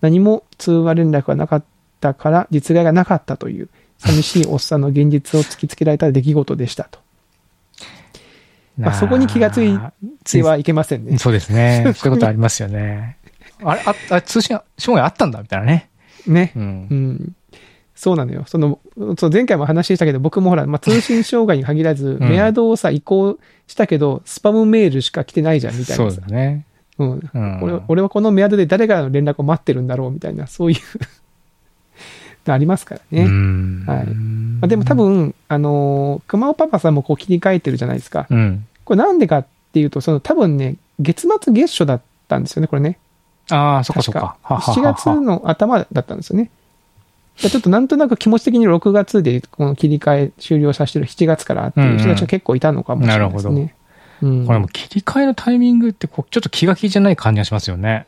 [0.00, 1.64] 何も通話連絡がなかっ
[2.00, 7.00] たから実害がなかったという、寂しいおっさんの現実を突きつけられた出来事でしたと。
[8.78, 9.78] まあそこに気がつい
[10.32, 11.18] ではいけませんね。
[11.18, 11.94] そうですね。
[11.96, 13.16] そういうことありますよね。
[13.62, 15.88] あれ、あ、あ通信障害あったんだ、みたいなね。
[16.26, 16.52] ね。
[16.54, 16.58] う。
[16.58, 17.36] うんん。
[17.94, 18.44] そうなのよ。
[18.46, 18.78] その、
[19.18, 26.14] そう前回も話したけど、僕もほら、まあ、通信障害に限らず、 うんメアドをさ、移行したけど、スパムメールしか来てないじゃん、みたいそう。
[26.14, 26.66] だね。
[26.98, 27.30] うん。
[27.32, 27.60] うん。
[27.62, 30.78] 俺俺はこのメアドで誰からの連絡を待ってるんだろう、みたいな、 そういう
[32.46, 33.24] のありますからね。
[33.24, 38.26] うんはいまあ、でも多、分、あのー熊尾パパさんもこう切り替えてるじゃないですか。
[38.30, 38.66] うん。
[38.84, 42.98] これなんでかっていうと、その多分ね、月末月初だったんですよね、これね。
[43.50, 44.54] ああ、そっかそ確っかか。。
[44.54, 46.50] ははは7月の頭だったんですよね。
[47.42, 53.60] でちょっとなんとなく気持ち的に6月でこの切り替え終了させてる7月からっていう人たちが結構いたのかもしれないですね。
[53.60, 53.70] うん、
[54.20, 58.06] これもう切り替えのタイミングってこう、ちょっと気が気じゃない感じがしますよね。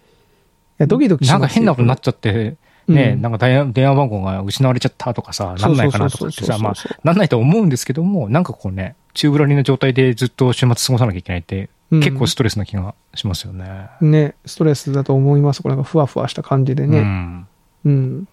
[0.80, 13.88] いやドキドキしなんますよか変なことになっちゃって、ね、うんなんか電話電話番号が失われちゃったとかさ、なんないかなとかってさ、まあ、なんないと思うんですけども、なんかこうね、宙ぶらりの状態でずっと週末過ごさなきゃいけないって、うん結構ストレスな気がしますよね。
[14.02, 15.62] ね、ストレスだと思います。
[15.62, 17.00] これなんかふわふわした感じでうね。
[17.00, 17.48] ん。
[17.86, 18.28] うん。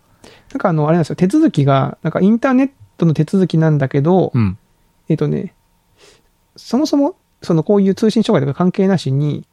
[0.52, 4.58] なんかあの、あれなんですよ、手続きが、なんかインターネットの手続きなんだけど、うん。
[5.08, 5.54] えっとね、
[6.58, 9.46] そもそも、そのこういう通信障害とか関係なしに、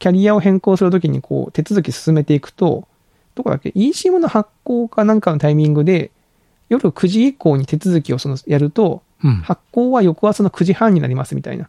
[0.00, 2.88] キャリアを変更するときにこう手続き進めていくと、
[3.34, 6.10] どこだっけ ?eSIM の発行かなんかのタイミングで、
[6.68, 9.36] 夜9時以降に手続きをそのやると、うん。
[9.36, 11.68] 発行は翌朝の9時半になりますみたいな。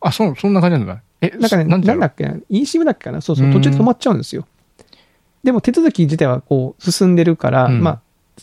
[0.00, 1.02] あ、そう、そんな感じなんだ。
[1.20, 3.20] え、なんかね、なんでだっけな ?eSIM だっけかな？
[3.20, 4.46] そうそうう、ん途中で止まっちゃうんですよ。
[5.44, 8.00] でも手続き自体はこう進んでるから、うんま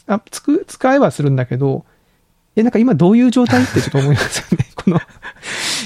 [0.08, 1.86] あ、あつく、使えはするんだけど、
[2.56, 3.63] え、なんか今どういう状態？
[3.63, 4.65] ってちょっと思いますよね。
[4.76, 4.98] この、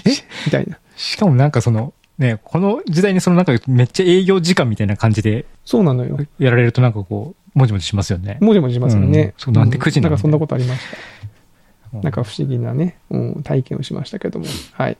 [0.06, 0.10] え？
[0.45, 0.79] みたいな。
[1.03, 6.17] しかもなんかその、ね、この時代にそのなんかめっちゃ営業時間みたいな感じでそうなのよ。
[6.39, 8.37] やられるとなんかこう、もじもじしますよね。
[8.39, 9.21] もじもじしますよね。
[9.21, 10.97] うんそうなんで9時なのなんかそんなことありました。
[11.97, 14.45] うんなんか不思議なね、うん、体験をしましたけども。
[14.71, 14.97] はい。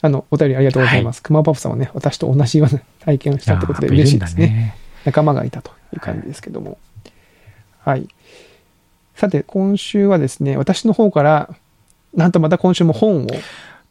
[0.00, 1.20] あの、お便りありがとうございます。
[1.20, 4.46] 熊パパさんはね、私と同じような体験をしたってことで嬉しいですね。
[4.46, 6.78] ね仲間がいたという感じですけども。
[7.80, 8.06] はい。
[9.16, 11.50] さて、今週はですね、私の方から、
[12.14, 13.26] なんとまた今週も本を、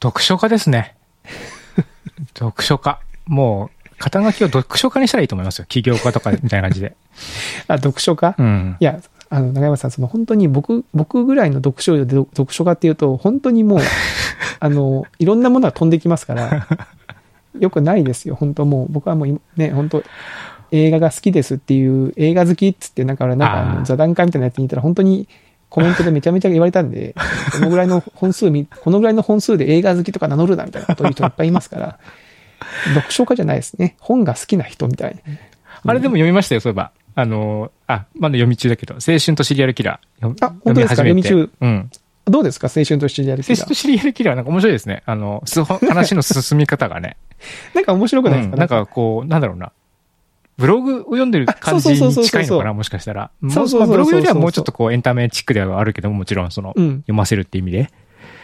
[0.02, 0.96] 読書家ですね。
[2.38, 3.00] 読書家。
[3.26, 5.66] もう、肩書きを読書家にしたらいいと思いますよ。
[5.68, 6.96] 起業家とかみたいな感じで。
[7.68, 8.84] あ、読書家、うんい。
[8.84, 9.00] や、
[9.30, 13.80] あの、長山さん、その本当に僕、僕ぐらいの読書量で読書家っていうと、本当にもう、
[14.60, 16.68] あの、いろんなものが飛んできますから、
[17.60, 18.36] よくないですよ。
[18.36, 20.04] 本当もう、僕はもう今ね、本当
[20.72, 25.28] 映画が好きですっていう映画好きっつって、なんか俺なんか座談会みたいなやつにいたら、本当に
[25.76, 27.14] コメントでめちゃめちゃ言われたんで、
[27.52, 32.00] このぐらいの本数み、このぐらいの本数で映画好きとか名乗るなみたいなことを言う人いっぱいいますから、
[32.94, 33.98] 読書家じゃないですね。
[34.00, 35.34] 本が好きな人みたいな。
[35.88, 36.92] あれでも読みましたよ、そういえば。
[37.16, 40.34] あの、あ、まだ読み中だけど、青春とシリアルキラー。
[40.46, 40.96] あ本当ですか？
[40.96, 41.92] 読み始めて読みうん。
[42.26, 42.68] どうですか？
[42.74, 43.74] 青春としてやる気が青春と。
[43.74, 45.04] シリアルキラーなんか面白いですね。
[45.06, 45.44] あの、
[45.86, 47.18] 話の進み方がね。
[47.76, 49.74] なんか面白くないですか、うんなんかこう、なんだろうな。
[50.58, 53.32] ブログを読んでる感じに近いのかな、もしかしたら。
[53.42, 56.98] ブログよりはもうちょっとこうエンタメチックではあるけども、もちろんその、うん。
[57.02, 57.92] 読ませるって意味で。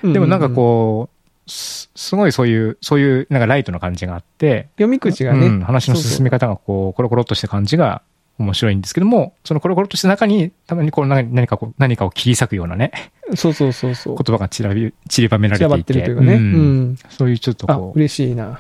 [0.04, 8.02] うでもなんかこう、すすごいそういう、そういうなんかライトな感じがあって、読み口がね、うん話の進め方がこう、コロコロっとした感じが
[8.40, 12.92] 面白いんですけども、そのコロコロっとした中に、たまにこう何何かこう、何かを切り裂くようなね、
[13.36, 14.16] そうそうそうそう。
[14.16, 15.94] 言葉が散らび、散りばめられ散らばていて。
[15.94, 16.34] ってるというかね。
[16.34, 16.98] ううんん。
[17.10, 18.60] そういうちょっとあ、こう、嬉しいな。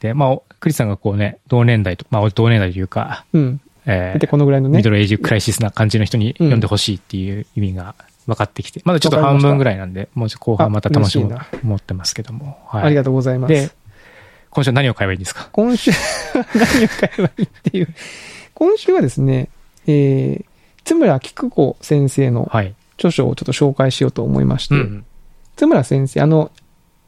[0.00, 3.60] で、まあ、クリスさんがこうね、同年代と、まあ、同年代というか、うん。
[3.86, 4.90] えで、このぐらいのねミド。
[4.90, 7.94] ルエイジクライシスな感じの人に読んでほしいっていう意味が
[8.26, 12.58] 分かってきて、まだちょっと半分ぐらいなんで、もうちょっと後半また楽しもうあと思ってますけども。
[12.66, 12.82] はい。
[12.82, 13.54] ありがとうございます。
[13.54, 13.70] で、
[14.50, 15.48] 今週は何を買えばいいんですか？
[15.52, 15.96] 今週は
[16.56, 17.88] 何を買えばいいっていう。
[18.54, 19.48] 今週はですね、
[19.86, 20.44] えー、
[20.82, 22.74] 津村菊子先生のはい。
[22.98, 25.04] 著書をちょっと紹介しようと思いまして、うん。
[25.54, 26.50] 津村先生、あの、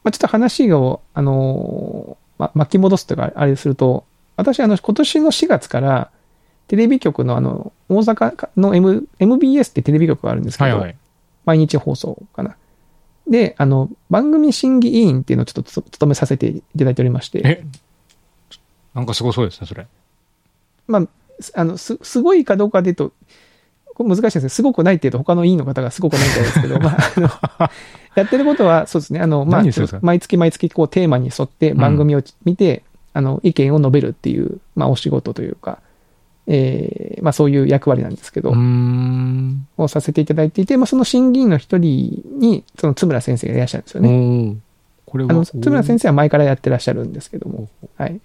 [0.05, 6.09] まあ、ちょっと話を、あのーま、巻き戻すとか、あれすると、私、あの、今年の4月から、
[6.67, 10.95] テレビ局のあの、大阪の、M、MBS ってテレビ局があるんですけど、はいはい。
[11.45, 12.55] 毎日放送かな。
[13.27, 17.65] で、あの、番組審議委員っていうのをちょっとつ務めさせていただいておりまして、え？
[18.93, 19.87] なんかすごそうですね、それ。
[20.87, 21.07] まあ、
[21.39, 23.13] すあの、す、すごいかどうかで言うと、
[23.99, 24.49] これ難しいですね。
[24.49, 27.29] すごくないって言うと他の委員の方がすごくないみたいですけど、 まあ、あの、
[28.15, 29.19] やってることはそうですね。
[29.19, 29.63] あの、まあ
[30.01, 32.83] 毎月毎月こうテーマに沿って番組を見て、
[33.13, 35.79] あの、意見を述べるっていう、まあ、お仕事というか、
[36.47, 38.53] えーまあ、そういう役割なんですけど。
[39.77, 44.55] をさせていただいていて、まあ、その審議員の一人に、その津村先生がいらっしゃるんですよね。
[45.05, 45.31] これは。
[45.31, 46.03] あの、津村先生。
[46.03, 48.21] 生は前からやってらっしゃるんですけども、はい。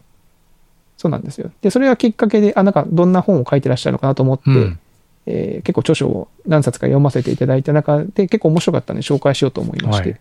[0.96, 1.50] そうなんですよ。
[1.60, 4.78] で、それがきっかけで、あ、なんかどんな本を書いてらっしゃるのかなと思って、うん。
[5.26, 10.20] えー結構著書を何冊か読ませていただいた中で結構面白かったので紹介しようと思いまして、はい。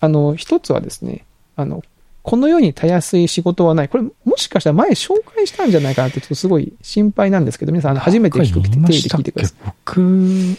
[0.00, 1.24] あの、一つはですね、
[1.56, 1.82] あの、
[2.22, 3.88] この世にたやすい仕事はない。
[3.88, 9.68] これもしかしたら前紹介したんじゃないかなってちょっとすごい心配なんですけど、皆さんあの初めて聞く手で聞いてください。
[9.68, 10.56] い僕、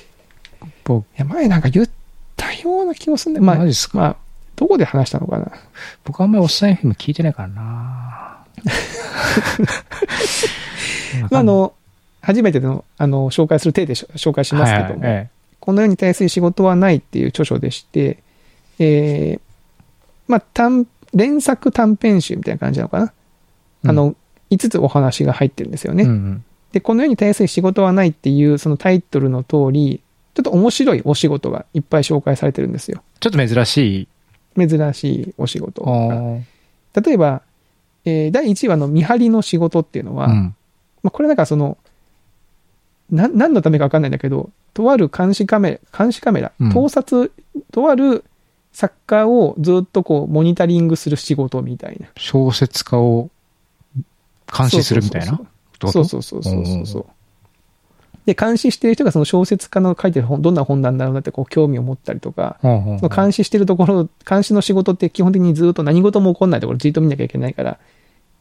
[0.86, 1.90] 僕、や、前なんか言っ
[2.38, 3.58] たような気もするんで、まあ、
[3.94, 4.16] まあ、
[4.56, 5.52] どこで話したのかな？
[6.06, 8.38] 僕あんまりおっさん FM 聞いてないからな。
[11.30, 11.74] まあ、あ、の、
[12.28, 15.30] 初めての、あの、紹介する体で紹介しますけども、はいはいえ
[15.62, 18.22] この世に対する仕事はないっていう著書でして、
[18.80, 19.40] えー
[20.28, 23.14] まあ、短、連作短編集みたいな感じなのかな？
[23.84, 24.16] うんあの、
[24.52, 26.04] 5つお話が入ってるんですよね。
[26.04, 30.02] えうんうんで、この世に対する仕事はないっていうそのタイトルの通り、
[30.36, 33.02] ちょっと面白いお仕事がいっぱい紹介されてるんですよ。
[33.22, 34.08] ちょっと珍し
[34.58, 34.68] い。
[34.68, 36.16] 珍しいお仕事あが。
[36.16, 36.42] ー
[37.06, 37.42] 例えば、
[38.06, 40.56] えー第1話の見張りの仕事っていうのは、うん。
[41.04, 41.78] まあ、これなんかその、
[43.10, 47.32] な、何のためかわかんないんだけど、とある監視カメラ、監視カメラ、うん盗撮、
[47.72, 48.24] とある
[48.74, 52.08] サッカーをずっとこう、モニタリングする仕事みたいな。
[52.18, 53.30] 小説家を
[54.56, 55.40] 監視するみたいな？
[55.82, 57.06] そうそうそうそうそう。
[58.26, 67.80] で、監視してる人がその小説家の書いてる本、どんな本なんだろうなってこう興味を持ったりとか、ほうほうその監視してるところ、監視の仕事って基本的にずっと何事も起こんないところじっと見なきゃいけないから、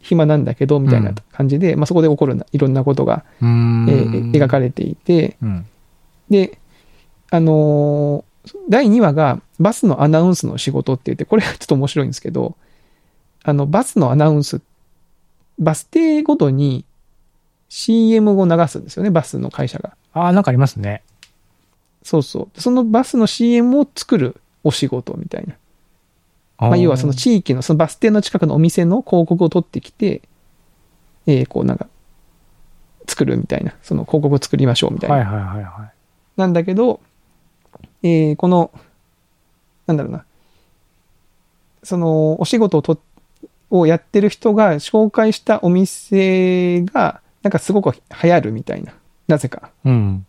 [0.01, 5.67] 暇なんだけど、みたいな感じで、まあそこで起こるないろんなことが、えー描かれていて、うん。
[6.31, 6.59] で、
[7.31, 8.25] あのー
[8.69, 12.57] 第2話がバスのアナウンスの仕事って言って、これはちょっと面白いんですけど、
[13.43, 14.61] あの、バスのアナウンス、
[15.59, 16.85] バス停ごとに
[17.69, 19.97] CM を流すんですよね、バスの会社が。
[20.13, 21.03] ああ、なんかありますね。
[22.05, 22.61] そうそう。
[22.61, 25.55] そのバスの CM を作るお仕事みたいな。
[26.59, 30.23] まあ、要はその地域の、そのバス停の近くのお店の広告を取ってきて、
[31.27, 31.87] えーこうなんか、
[33.09, 33.75] 作るみたいな。
[33.83, 35.17] その広告を作りましょうみたいな。
[35.17, 35.91] はいはいはいはい。
[36.37, 37.01] なんだけど、
[38.03, 38.71] えーこの、
[39.87, 40.25] なんだろうな、
[41.83, 42.99] その、お仕事をと、
[43.71, 48.93] をやってる人が紹介したお店が、なんかすごく流行るみたいな。
[49.29, 49.71] なぜか。
[49.85, 50.27] うん。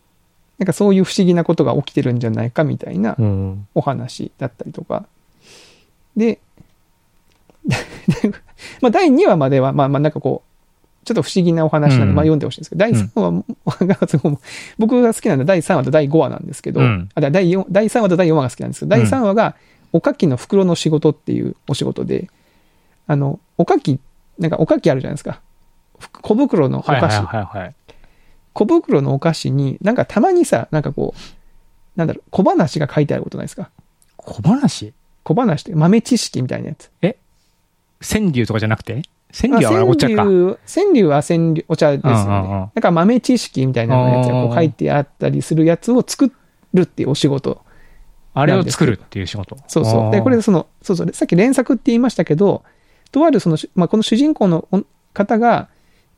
[0.59, 3.67] なんかそういう不思議なことが起きてるんじゃないかみたいなうん。
[3.75, 5.05] お話だったりとか。
[6.17, 6.39] で、
[8.81, 12.15] まあ第2話までは、まあまあなんかこう、ちょっと不思議なお話なんで、うん。
[12.15, 14.37] まあ読んでほしいんですけど、第3話が、すごい
[14.77, 17.09] 僕が好きなのは第3話と第5話なんですけど、うん。
[17.15, 19.55] あだ第4第3話と第4話が好きなんですけど、第3話が
[19.93, 22.29] おかきの袋の仕事っていうお仕事で、
[23.07, 23.99] あの、おかき、
[24.39, 25.39] なんかおかきあるじゃないですか。
[25.99, 27.15] ふ小袋のお菓子。
[28.53, 31.19] 小袋のお菓子に、なんかたまにさ、なんかこう、
[31.95, 33.69] なんだろう、小話が書いてあることないですか？
[34.17, 34.93] 小話？
[35.27, 36.89] 小話って豆知識みたいなやつ。
[37.99, 39.01] 川柳とかじゃなくて？
[39.33, 40.15] 川あ柳はお茶か。
[40.15, 40.29] 川
[40.93, 42.23] 柳、は川柳、お茶ですよね。
[42.23, 46.31] うんうんうんなんか豆知識みたいなやつがこう書いてあったりするやつを作
[46.73, 47.61] るっていうお仕事。
[48.33, 49.57] あれを作るっていう仕事。
[49.67, 50.11] そうそう。
[50.11, 51.11] で、これその、そうそう。
[51.11, 52.63] さっき連作って言いましたけど、
[53.11, 55.69] とあるその、まあ、この主人公のお方が、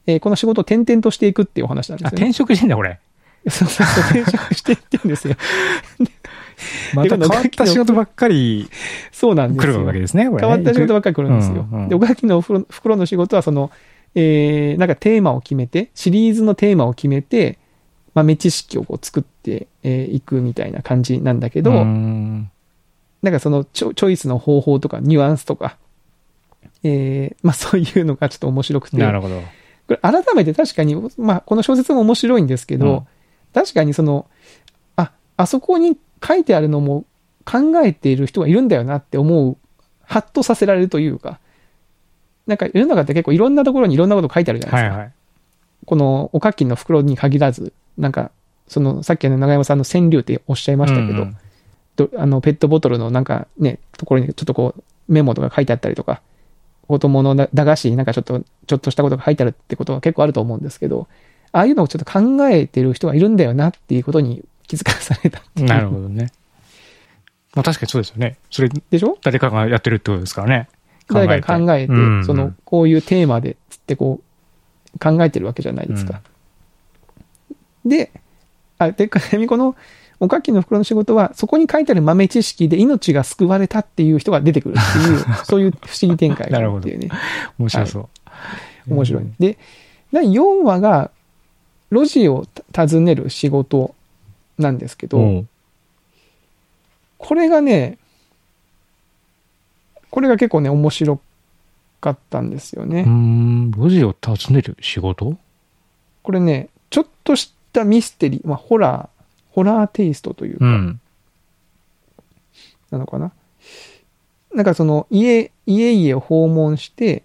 [0.06, 2.18] えーこの仕事を転々としていくっていうお話なんですあ、よ、ね。
[2.18, 3.00] 転職してんだ、これ。
[3.50, 5.36] そうそうそう、転職していってるんですよ。
[6.94, 8.70] また変わった仕事ばっかり
[9.12, 9.80] そうなんです来よ。
[9.80, 10.48] るわけですね、これね。
[10.48, 11.68] 変わった仕事ばっかり来るんですよ。
[11.72, 13.72] うんうんで、岡崎の袋袋の仕事は、その、
[14.16, 17.58] えー、なんかテーマを決めて、シリーズのテーマを決めて、
[18.14, 22.50] 豆知識をこう作ってい、くみたいな感じなんだけど、ん
[23.22, 25.78] なんかそのチョチョイスの方法とかニュアンスとか、
[26.84, 29.40] えー、まあそういうのがちょっと面白くて、なるほど。
[29.40, 29.44] こ
[29.90, 33.08] れ改めて確かに、まあこの小説も面白いんですけど、うん
[33.54, 34.28] 確かにその、
[34.96, 37.06] あ、あそこに書いてあるのも
[37.46, 39.58] 考えている人がいるんだよなって思う、
[40.04, 41.40] ハッとさせられるというか、
[42.48, 44.96] なんか世の中って結構いろんなところにいろんなこと書いてあるじゃないですか。
[44.98, 45.14] はいはい。
[45.86, 48.32] このおかきの袋に限らず、なんか、
[48.68, 51.38] そのさっきの長山さんの川柳っておっしゃいましたけど、うんうん
[52.08, 56.22] とあのペットボトルのなんかね、ところにちょっとこうメモとか書いてあったりとか、
[56.88, 61.08] 子供のだ駄菓子になんかちょっと、ちょっとしたことが書いてあるってことは結構あると思うんですけど、
[61.52, 65.42] ああいうのをちょっと考えてる人がいるんだよなっていうことに気づかされた。
[65.56, 66.32] なるほどね。
[67.56, 68.38] まあ確かにそうですよね。
[68.52, 69.18] それ、でしょ？
[69.24, 70.70] 誰かがやってるってことですからね。
[71.08, 74.22] 誰かが考えて、うんその、こういうテーマで、つってこ
[74.96, 76.22] う、考えてるわけじゃないですか。
[77.84, 78.12] で、
[78.78, 79.76] あ、で、かみこの、
[80.20, 87.10] おかきの袋の仕事は、そこに書いてある豆知識で命が救われたっていう人が出てくるっていう、 そういう不思議展開があるっていうね。
[87.58, 88.94] 面白そう。
[88.94, 89.24] 面白い。
[89.40, 89.58] で、
[90.14, 91.10] 第4話が、
[91.92, 93.96] 路地を訪ねる仕事
[94.60, 95.50] なんですけど、うん
[97.22, 97.98] これがね、
[100.10, 101.20] これが結構ね、面白
[102.00, 103.02] かったんですよね。
[103.02, 105.36] うーん、路地を訪ねる仕事？
[106.24, 111.02] これね、ちょっとしたミステリー、まあ、ホラー、ホラーテイストというか、うん。
[112.90, 113.34] なのかな？
[114.54, 117.24] なんかその、家、家々を訪問して、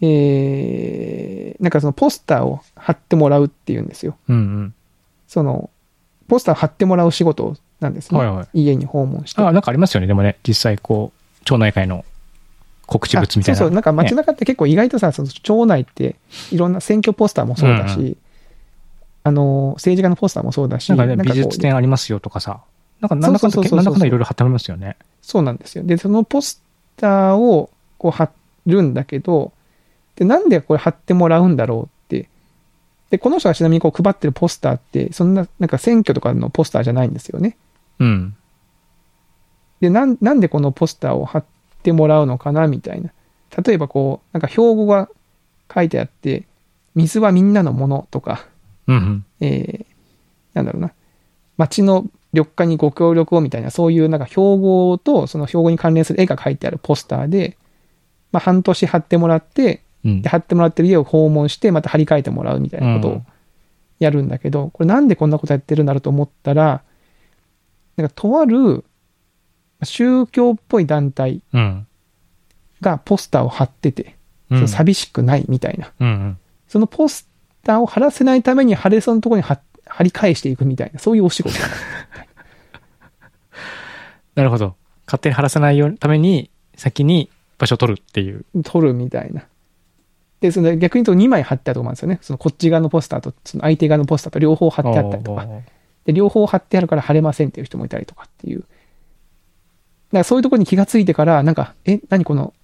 [0.00, 4.16] えー、なんかそのポスターを貼ってもらうっていうんですよ。
[4.28, 4.74] うん
[5.28, 5.70] その、
[6.28, 8.18] ポスターを貼ってもらう仕事なんですね。
[8.18, 9.40] はいはい家に訪問して。
[9.40, 10.06] あ、なんかありますよね。
[10.06, 12.04] でもね、実際こう、町内会の
[12.86, 13.56] 告知物みたいな。
[13.56, 16.16] あそうそう、なんか街ね中って結構意外とさ、その町内って
[16.52, 18.16] いろんな選挙ポスターもそうだし、うんう
[19.24, 22.60] あの、政治家のポスターもそうだし、なんかね、こう美術展ありますよとかさ。
[23.00, 24.96] なんか、なんだかんだ、なんだかんだいろいろ貼ってありますよね。
[25.22, 25.84] そうなんですよ。
[25.84, 26.62] で、そのポス
[26.96, 28.30] ターをこう貼
[28.66, 29.52] るんだけど、
[30.16, 31.97] で、なんでこれ貼ってもらうんだろうって。
[33.10, 37.56] で、この人がちなみにこう配ってるポスターって、そんな、なんか選挙とかのポスターじゃないんですよね。
[37.98, 38.36] うん。
[39.80, 41.44] で、なん、なんでこのポスターを貼っ
[41.82, 43.10] てもらうのかなみたいな。
[43.64, 45.08] 例えばこう、なんか標語が
[45.72, 46.44] 書いてあって、
[46.94, 48.46] 水はみんなのものとか、
[48.86, 49.24] うんうん。
[49.40, 49.86] えー、
[50.54, 50.92] なんだろうな、
[51.56, 57.56] 町の緑化にご協力をみたいな、そういうなんか標語とその標語に関連する絵が書いてあるポスターで、
[58.32, 63.22] まあ、半年貼ってもらって、うんで、貼ってもらってる家を訪問して、また貼り替えてもらうみたいなことを
[63.98, 66.82] やるんだけど、これなんでこんなことやってるんだろうと思ったら、
[67.96, 68.84] なんかとある
[69.82, 71.86] 宗教っぽい団体うん。
[72.80, 74.16] がポスターを貼ってて、
[74.66, 75.92] 寂しくないみたいな。
[75.98, 76.38] うんうん。
[76.68, 77.28] そのポス
[77.64, 81.56] ターを貼らせないために貼れそうなところに貼貼り返していくみたいな、そういうお仕事。
[84.34, 84.76] なるほど。
[85.06, 88.44] 勝手に貼らせないようために、先に場所を取るっていう。
[88.62, 89.44] 取るみたいな。
[90.40, 92.18] で、その逆に言うと2枚貼ってあると思うんですよね。
[92.22, 95.46] そのこっち側のポスターと、その相手側のポスターと両方貼ってあったりとか。
[96.04, 98.60] で、両方貼ってあるから貼れませんっていう人もいたりとかっていう。
[98.60, 98.68] だか
[100.12, 102.54] らそういうところに気がついてから、なんか、え、何この、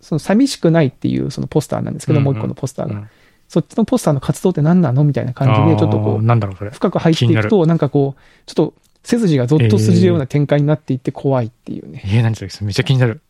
[0.00, 2.94] その寂しくないっていうそのポスターなんですけど、うんうんもう一個のポスターが。
[2.94, 3.08] うん
[3.48, 6.70] そっちのポスターの活動って何なのみたいな感じで、ちょっとこう、なんだろう、それ。
[6.70, 12.02] 深く入っていくと、なんかこう、ちょっと背筋がゾッとするような展開になっていって怖いっていうね。
[12.02, 13.20] えー、何それめっちゃ気になる。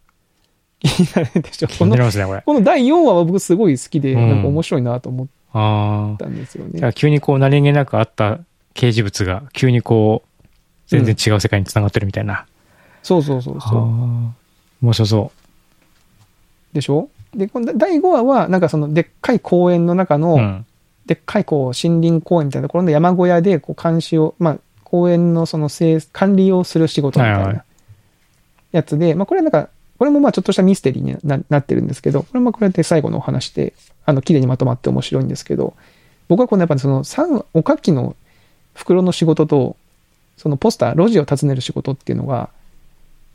[0.83, 1.69] 気になるでしょ。
[1.69, 2.43] 気このになりますね、これ。
[2.43, 5.27] この第4話は僕すごい好きで、うんなんか面白いなと思っ。
[5.53, 6.93] たんですよね。
[6.95, 8.41] 急にこう何気なくあった
[8.75, 10.43] 掲示物が急にこう
[10.87, 12.47] 全然違う世界に繋がってるみたいな。
[13.03, 13.81] そうそうそうあそう。
[13.81, 14.29] ー
[14.83, 15.33] 面白そ
[16.73, 20.19] でしょで、この第5話は、なんかそのでっかい公園の中う。
[20.19, 20.67] の、うん。
[21.07, 27.65] でっかいこう森林公園みたいなところの山小屋でこう監視を、まあ、公園のその整管理をする仕事みたいはいはない
[28.73, 29.69] やつで、まあこれはなんか、
[30.03, 33.73] これもまあちょっとしたミステリーにななってるんですけど、これもこれで最後のお話で、
[34.05, 35.75] あの、綺麗にまとまって面白いんですけど、
[36.27, 38.17] 僕はこのやっぱりその三、おかきの
[38.75, 39.77] 袋の仕事と、
[40.37, 42.49] そのポスター、路地を訪ねる仕事っていうのが、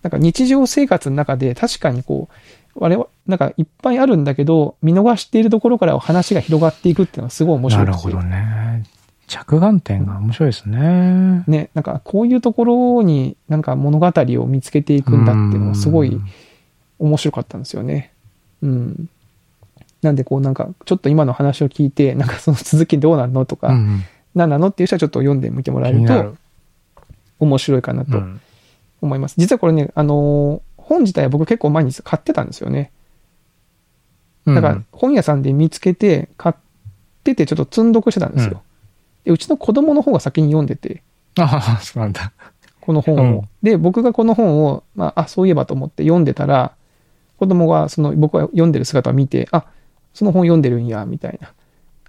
[0.02, 2.28] なんか日常生活の中で確かにこ
[2.76, 7.92] う、我々、なんかいっぱいあるんだけど、見逃しているところから話が広がっていくっていうのはすごい面白くて。
[7.92, 8.84] なるほどね。
[9.28, 11.46] 着眼点が面白いですね。
[11.48, 16.20] ね、なんかこういうところになんか物語を見つけていくんだっていうのがすごい
[17.00, 18.12] 面白かったんですよね。
[18.62, 19.10] うん。
[20.02, 24.04] なんでこうなんか、ちょっと今の話を聞いて、なんかその続きどうなんのとか、うん
[24.36, 26.36] 何なのっていう人はちょっと読んでみてもらえると。
[27.40, 28.42] 面白いかなとうん
[29.02, 29.36] 思います。
[29.38, 32.92] 実はこれね、あのー本自体は僕結構前に買ってたんですよね。
[34.46, 36.56] だから本屋さんで見つけて、買っ
[37.26, 38.52] ててちょっと積んどくしてたんですよ。
[38.52, 38.60] うん
[39.26, 41.04] でうちの子供の方が先に読んでて、
[41.38, 42.32] ああ、そうなんだ。
[42.80, 43.40] この本を。
[43.40, 46.77] うんで、僕がこの本を、まあ、あ、そういえばと思って読んでたら、
[47.38, 49.66] 子供がその僕が読んでる姿を見て、あ、
[50.14, 51.54] その本読んでるんや、みたいな。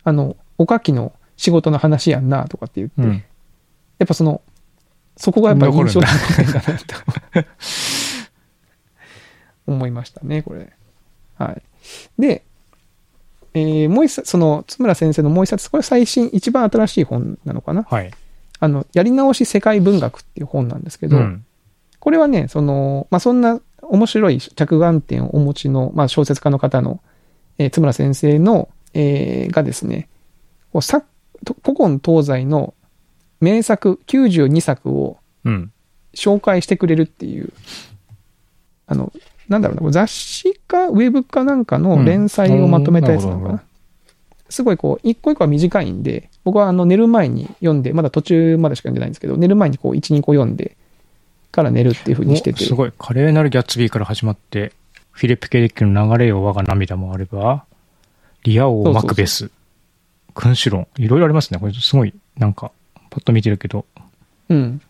[0.05, 3.23] あの、おかきの仕事の話やんな、とかって言って、うん。
[3.99, 4.41] やっぱその、
[5.17, 6.95] そこがやっぱり印象に残ってるかなと
[9.67, 10.73] 思いましたね、これ。
[11.37, 11.63] はい。
[12.19, 12.45] で、
[13.55, 17.83] えーもう一冊、その、津村先生のもう一冊、これ最新、一番新しい本なのかな？
[17.83, 18.11] はい。
[18.61, 21.45] あの、やり直し世界文学っていう本なんですけど、うん。
[21.99, 27.01] これはね、その、まあ、そんな面白い着眼点をお持ちの、まあ、小説家の方の、
[27.59, 30.09] えー津村先生の、えーがですね、
[30.73, 31.03] こうさ
[31.45, 32.75] と古今東西の
[33.41, 35.73] 名作92作をうん。
[36.15, 37.53] 紹介してくれるっていう、
[38.87, 39.13] あの、
[39.49, 43.53] なんだろうな、雑誌かウェブかなんかの連載をまとめたやつなのかな。
[43.53, 43.61] うん
[44.51, 50.79] すごいこう、一個一個は短いんで、僕はあの寝る前に読んで、まだ途中までしか読んでないんですけど、寝る前にこう、1、2個読んで、
[51.51, 52.65] から寝るっていう風にしてて。
[52.65, 52.93] おすごい。
[52.99, 54.73] 華麗なるギャッツビーから始まって、
[55.13, 57.65] フィリップ・ケデックの流れよ我が涙もあれば、
[58.45, 59.51] リア王マクベス、
[60.35, 61.59] 君主論、いろいろありますね。
[61.59, 62.71] これすごい、なんか、
[63.11, 63.85] パッと見てるけど、
[64.49, 64.81] うん。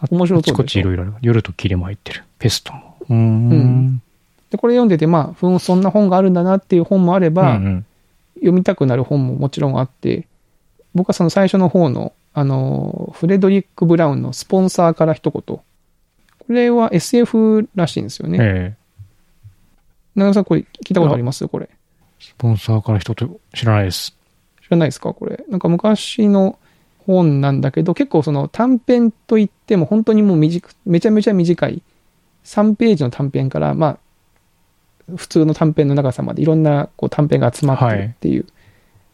[0.00, 1.14] あ面白そうあちこちいろいろある。
[1.22, 2.24] 夜と霧も入ってる。
[2.38, 2.96] ペストも。
[3.08, 3.50] うーん。
[3.50, 4.02] うん
[4.50, 7.86] で、これ読んでて、まあ、ふん、そんな本があるんだなっていう本もあれば、うんうん
[8.36, 10.26] 読みたくなる本ももちろんあって、
[10.94, 15.42] 僕はその最初の方の、あの、フレドリック・ブラウンのスポンサーから一言。
[15.42, 15.64] こ
[16.48, 18.38] れは SF らしいんですよね。
[18.40, 18.80] ええ
[20.16, 21.46] 長野さん、これ聞いたことあります？
[21.46, 21.68] これ。
[22.18, 24.16] スポンサーから一つ知らないです。
[24.62, 25.14] 知らないですか？
[25.14, 25.44] これ。
[25.48, 26.58] なんか昔の
[27.06, 31.82] 本なんだけど、結構その短編といっても本当にもう短く、めちゃめちゃ短い
[32.44, 33.98] 3ページの短編から、ま
[35.08, 38.46] あ、普通の短編の長さまでいろんなこう短編が集まってるっていう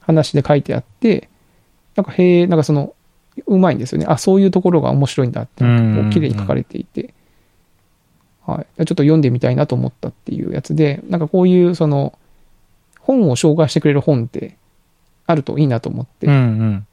[0.01, 1.29] 話で書いてあって、
[1.95, 2.95] なんかへえ、なんかその、
[3.47, 4.07] うまいんですよね。
[4.09, 5.71] あ、そういうところが面白いんだって、こ
[6.07, 7.15] う綺麗に書かれていて、
[8.47, 8.87] はい。
[8.87, 12.17] ちょっと読んでみたいなと思ったっていうやつで、なんかこういうその、
[13.01, 14.57] 本を紹介してくれる本って
[15.27, 16.87] あるといいなと思って、うんうん。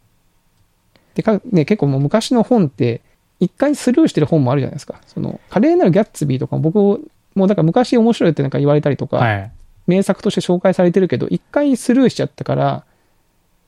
[1.16, 3.02] でか、ね、結構もう昔の本って、
[3.40, 5.02] 一回スルーしてる本もあるじゃないですか。
[5.06, 9.52] その、華麗なるギャッツビーとかも僕、もうだから昔面白いってなんか言われたりとか、はい。
[9.86, 12.86] 名作として紹介されてるけど、一回スルーしちゃったから、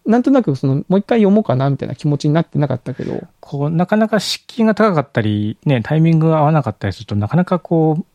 [0.06, 8.06] なんとなくその、もう一回読もうかなみたいな気持ちになってなかったけど、こう、なかなか敷居が高かったり、ね、タイミングが合わなかったりすると、なかなかこう、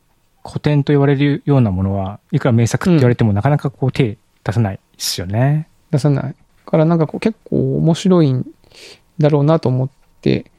[0.49, 5.69] 古典と言われるようなものは、いくら名作って言われても、なかなかこう手出さないですよね。
[5.91, 6.25] 出さない。
[6.25, 6.35] だ
[6.71, 8.47] からなんかこう結構面白いん
[9.19, 10.51] だろうなと思って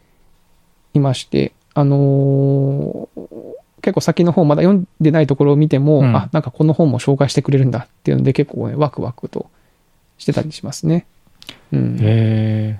[0.94, 3.52] いまして、あのー
[3.82, 9.50] 結構先の方まだ読んでないところを見ても、うんあ、なんかこの本も紹介してくれるんだっていうので結構ね、ワクワクと
[10.18, 11.08] してたりしますね。
[11.72, 11.98] うん。
[12.00, 12.80] へ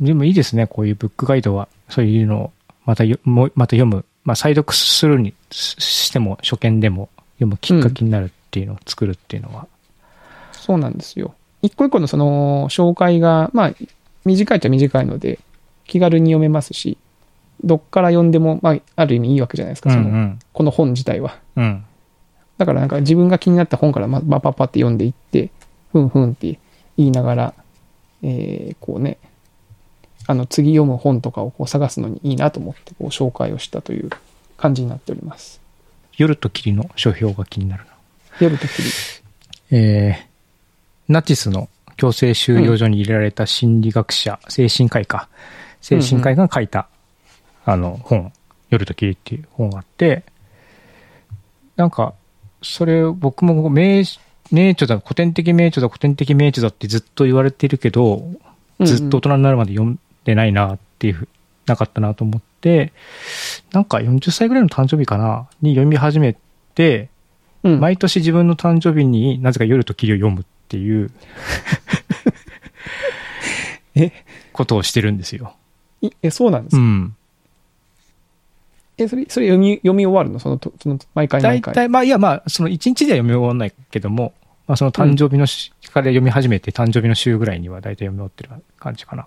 [0.00, 1.68] でもいいですね、こういうブックガイドは。
[1.88, 2.52] そういうのを、
[2.84, 4.04] またよ、また読む。
[4.24, 9.66] まあ、再読するにししても、初見でも読むきっかけになるっていうのを作るっていうのは。
[10.52, 11.34] そうなんですよ。
[11.62, 13.72] 一個一個のその紹介が、まあ、
[14.24, 15.38] 短いっちゃ短いので、
[15.86, 16.98] 気軽に読めますし、
[17.64, 21.38] どっから読んでも、まあ、ある意味いいわけじゃないですか、その、んこの本自体は。
[21.56, 21.64] うん。
[21.64, 21.84] うん。
[22.58, 25.50] だからなんか自分が気になった本からま、まあ、パッパって読んでいって、
[25.92, 26.58] ふんふんって
[26.96, 27.54] 言いながら、
[28.22, 29.18] えーこうね、
[30.26, 34.10] あの、次読む本とかをこう探すのにいいなと思って、こう、紹介をしたという
[34.56, 35.60] 感じになっております。
[36.16, 37.90] 夜と霧の書評が気になるな。
[38.40, 38.88] 夜と霧。
[39.70, 45.28] えー、ナチスの強制収容所に入れられた心理学者、精神科医か。
[45.80, 46.88] 精神科医が書いた、
[47.64, 48.32] あの、本、
[48.70, 50.22] 夜と霧っていう本があって、
[51.76, 52.14] なんか、
[52.62, 54.04] それ僕も名、
[54.50, 58.24] 名著だ、古典的名著だ、古典的名著だってずっと言われてるけど、
[58.80, 61.28] ずっと大人になるまで読んでないなっていうふう、
[61.66, 62.92] なかったなと思って、
[63.72, 66.36] なんか40歳ぐらいの誕生日かな、に読み始め
[66.74, 67.08] て、
[67.62, 71.10] うん、うん毎年自分の誕生日になぜか夜と霧を読むっていう
[73.94, 74.10] え、
[74.52, 75.54] ことをしてるんですよ。
[76.00, 77.16] いえ、そうなんですか、うん。
[79.02, 80.38] え、それ、それ読み、読み終わるの？
[80.38, 81.72] そのと、その、毎回毎回。
[81.72, 84.32] 大体、まあいやまあ、その一日では読み終わらないけども、
[84.66, 89.26] まあその誕生日のし、から読み始めて誕生日の週ぐらいには大体読み終わってる感じかな。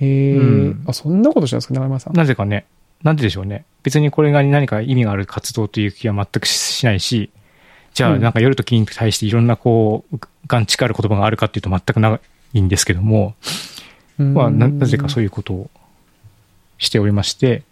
[0.00, 2.14] へえ、うんあ、そんなことしたんですか、長山さん。
[2.14, 2.66] なぜかね、
[3.02, 3.64] なんででしょうね。
[3.84, 7.30] 別にこれが何か意味がある活動という気は全くししないし、
[7.92, 12.18] じゃあうんなんか夜ときに対していろんなこう、ガンチカある言葉があるかっていうと全くな
[12.54, 13.36] いんですけども、
[14.18, 15.70] まあななぜかそういうことを
[16.78, 17.62] しておりまして、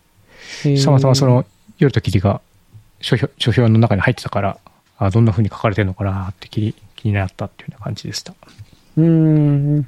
[0.84, 1.44] たまたまそ、の
[1.78, 2.40] 夜と霧が
[3.00, 4.58] 書評書評の中に入ってたから、
[4.98, 8.34] あどんな風に書かれてるのかなって気に気になったっていうような感じでした。
[8.96, 9.86] うーん。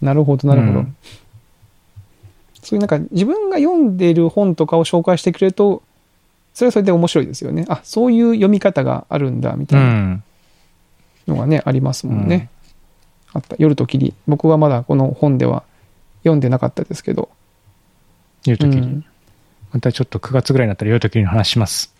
[0.00, 0.78] なるほど、なるほど。
[0.80, 0.96] うん
[2.62, 5.82] そういうなんか自分が読んでる本とかを紹介してくれると、
[6.52, 7.64] それはそれで面白いですよね。
[7.68, 9.66] あ、そういう読み方があるんだ、みう。
[9.66, 10.24] たいなん
[11.26, 12.50] のがね、ありますもんね。
[13.32, 13.56] あった。
[13.58, 14.14] 夜と霧。
[14.28, 15.62] 僕はまだこの本では
[16.20, 17.30] 読んでなかったですけど。
[18.44, 19.04] 夜と霧、うん
[19.72, 21.94] またちょっと9月ぐらいになったら夜と霧の話します。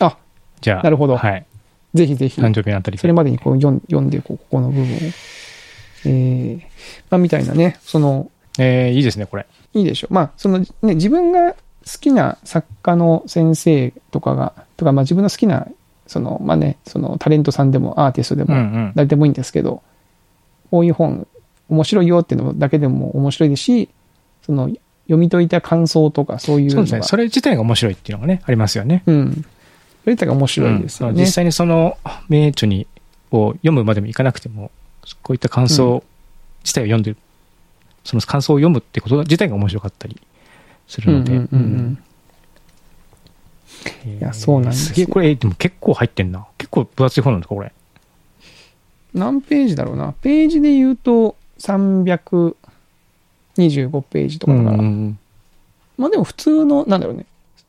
[0.00, 0.16] あ、
[0.60, 0.82] じゃあ。
[0.82, 1.46] なるほどはい。
[1.94, 2.40] ぜひぜひ。
[2.40, 4.88] 誕生日のあたりでそれまでにこう読ん読んでこう、ここの部分を。
[6.06, 6.60] えー、
[7.10, 9.46] まあ、みたいなね、その、えー、いいですね、これ。
[9.72, 10.14] いいでしょう。
[10.14, 11.58] まあ、そのね、自分が好
[12.00, 15.66] きな作家の先生とかが、とか、まあ自分の好きな、
[16.06, 18.92] その、まあね、そのタレントさんでもアーティストでも、うんうん。
[18.94, 19.82] 誰でもいいんですけど、
[20.70, 21.26] こういう本、
[21.68, 23.88] 面白いよっていうのだけでも面白いですし、
[24.44, 24.70] その、
[25.04, 27.02] 読み解いた感想とかそういうのが、そうですね。
[27.02, 29.02] それ自体が面白いっていうのがね、ありますよね。
[29.06, 29.32] うん。
[29.32, 29.40] そ
[30.06, 31.12] れ自体が面白いですよね。
[31.12, 31.98] うん実際にその
[32.28, 32.86] 名著に
[33.30, 34.70] を読むまでもいかなくても、
[35.22, 36.02] こういった感想
[36.62, 37.16] 自体を読んでる、
[38.04, 40.20] その感想を読むってこと自体が面白かったり
[40.86, 41.32] するので。
[41.32, 41.98] うんうんうんうん
[44.06, 46.46] えーいやそうなんですよすげえ、これ、でも結構入ってんな。
[46.56, 47.72] 結構分厚い本なんですか、これ。
[49.12, 50.14] 何ページだろうな。
[50.22, 51.36] ページで言うと
[53.56, 55.18] 325ページとかだから、うん
[55.96, 57.24] まあでも普通の、なんだろうね。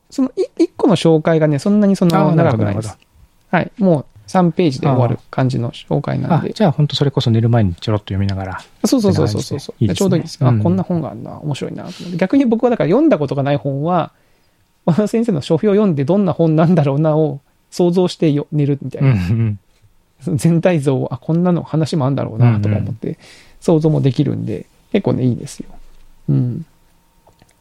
[0.09, 2.97] そのい一個の紹介がね、そんなにそあのーな長くないです。
[3.51, 3.71] はい。
[3.77, 6.49] もう3ページで終わる感じの紹介なんで。
[6.49, 8.61] あじゃあ本当それこそ寝る前にちょろっと読みながら。
[8.85, 10.43] そうそうそうそうそうそう、いいねちょうどいいです。
[10.43, 11.37] あ、うんこんな本があるんだ。
[11.37, 11.85] 面白いな。
[12.17, 14.11] 逆に僕はだから読んだことがない本は、
[14.85, 20.33] 和田先生の書評を読んでどんな本なんだろうなを想像してよ寝るみたいうんうな。
[20.33, 20.37] ん。
[20.37, 23.19] 全体像を、あ、こんなの話もあるんだろうなとか思って、
[23.61, 24.65] 想像もできるんで、
[24.95, 25.67] 結構ね、いいですよ。
[26.29, 26.65] うん。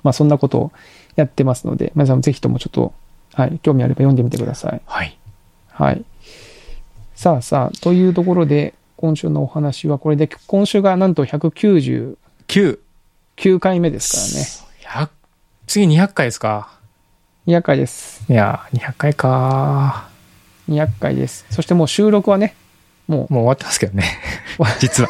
[0.04, 0.72] まあそんなことを
[1.16, 2.94] やってますので、皆さんもぜひともちょっと、
[3.32, 4.80] はい、興味あれば読んでみてください。
[4.86, 5.18] はい。
[5.72, 6.04] はい。
[7.16, 12.16] さあさあ、というところで、今週のお話はこれで、今週がなんと199
[13.36, 13.58] 9。
[13.58, 15.08] 回目です100
[15.66, 16.78] 次200回ですか？
[17.48, 17.58] からね。
[17.58, 18.24] 200回です。
[18.32, 20.08] いやー、200回か
[20.68, 21.46] 200回です。
[21.50, 22.54] そしてもう収録はね、
[23.08, 24.04] もうもう終わってますけどね。
[24.78, 25.08] 実は。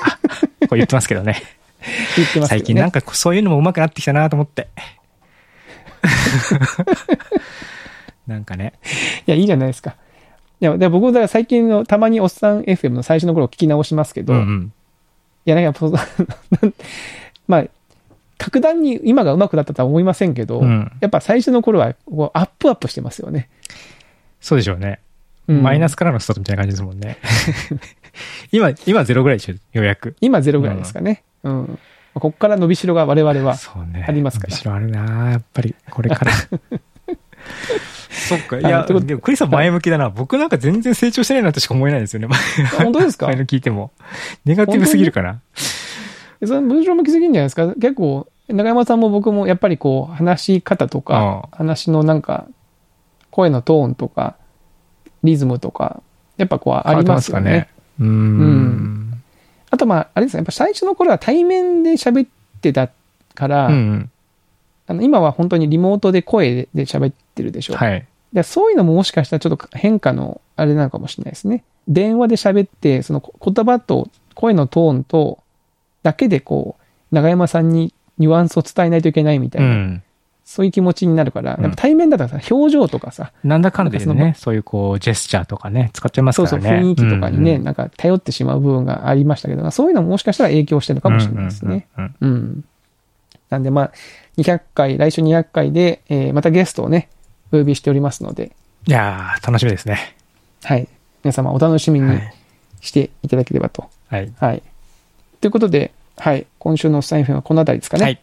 [0.66, 1.42] これ言ってますけどね。
[2.16, 2.46] 言ってますけどね。
[2.48, 4.68] 最近なんかそういうのも上手くなってきたなと思って。
[8.26, 8.72] なんかね。
[9.26, 9.96] いや、いいじゃないですか。
[10.60, 14.72] いや、で僕、だから最近の、たまにおっさん FM の最初の頃聞き直しますけど、いうんうん。
[15.44, 15.86] や、なんか
[17.46, 17.64] まあ、
[18.38, 23.48] 格段に今が上手くなったとは思いませんけど、うんやっぱ最初の頃はこうアップアップしてますよね。
[24.40, 25.00] そうでしょうね。
[25.46, 27.18] うんマイナスからのスタートみたいな感じですもんね。
[28.52, 30.16] 今、今ゼロぐらいでしょ、ようやく。
[30.20, 31.22] 今ゼロぐらいですかね。
[31.42, 31.78] うん。
[32.14, 33.56] ここから伸びしろが我々は。
[34.06, 36.32] ありますから後ろあるなやっぱり、これから。
[38.10, 38.58] そっか。
[38.58, 40.08] いや、でもクリスさん前向きだな。
[40.10, 42.28] 僕なんか全然成長してないなとしか思えないですよね。
[42.78, 43.26] 本当ですか？
[43.28, 43.90] 前の聞いても。
[44.44, 45.40] ネガティブすぎるかな。
[46.46, 47.66] その文章向きすぎんじゃないですか？
[47.74, 52.46] 結構、中山さんも僕もやっぱりこう、話し方とか、話のなんか、
[53.30, 54.36] 声のトーンとか、
[55.24, 56.02] リズムとか、
[56.36, 57.50] やっぱこう、ありますよね。
[57.50, 57.68] 変わっ
[58.00, 59.22] うーん。
[59.70, 62.28] あとまあ、あれですね、やっぱ最初の頃は対面で喋っ
[62.60, 62.90] てた
[63.34, 64.10] から、うん。
[64.86, 67.74] あの今は本当にリモートで声で喋ってるでしょ。
[67.74, 68.06] はい。
[68.32, 71.64] でそういうのももしかしたらちょっと変化のあれなのかもしれないですね。
[71.88, 75.38] 電話で喋って、そのこ言葉と声のトーンと、
[76.02, 80.02] だけでこう、長山さんにニュアンスを伝えないといけないみたいな、うん。
[80.44, 86.86] そういう気持ちになるから、うんやっぱ対面だったらさ、表情とかさ、なんだかんだでね、そういうこう、ジェスチャーとかね、使っちゃいますそうそう、からね。
[86.86, 91.86] 雰囲気とかにね、うんなんか頼ってしまう部分がありましたけど、そういうのももしかしたら影響してるのかもしれないですね。。
[91.96, 92.64] うんうんうんうん。
[93.50, 93.92] なんでまあ、
[94.38, 97.08] 200回、来週200回で、えーまたゲストをね、
[97.52, 98.52] お呼びしておりますので、
[98.86, 100.14] いやー、楽しみですね。
[100.64, 100.86] はい。
[101.22, 102.34] 皆様お楽しみにはい。
[102.82, 103.88] していただければと。
[104.08, 104.30] はい。
[104.38, 104.62] はい。
[105.40, 106.46] ということで、はい。
[106.58, 108.02] 今週のサインフェンはこの辺りですかね。
[108.04, 108.20] はい。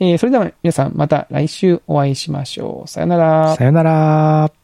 [0.00, 2.88] えーそれでは皆さんまた来週お会いしましょう。
[2.88, 3.56] さよなら。
[3.56, 4.57] さよなら。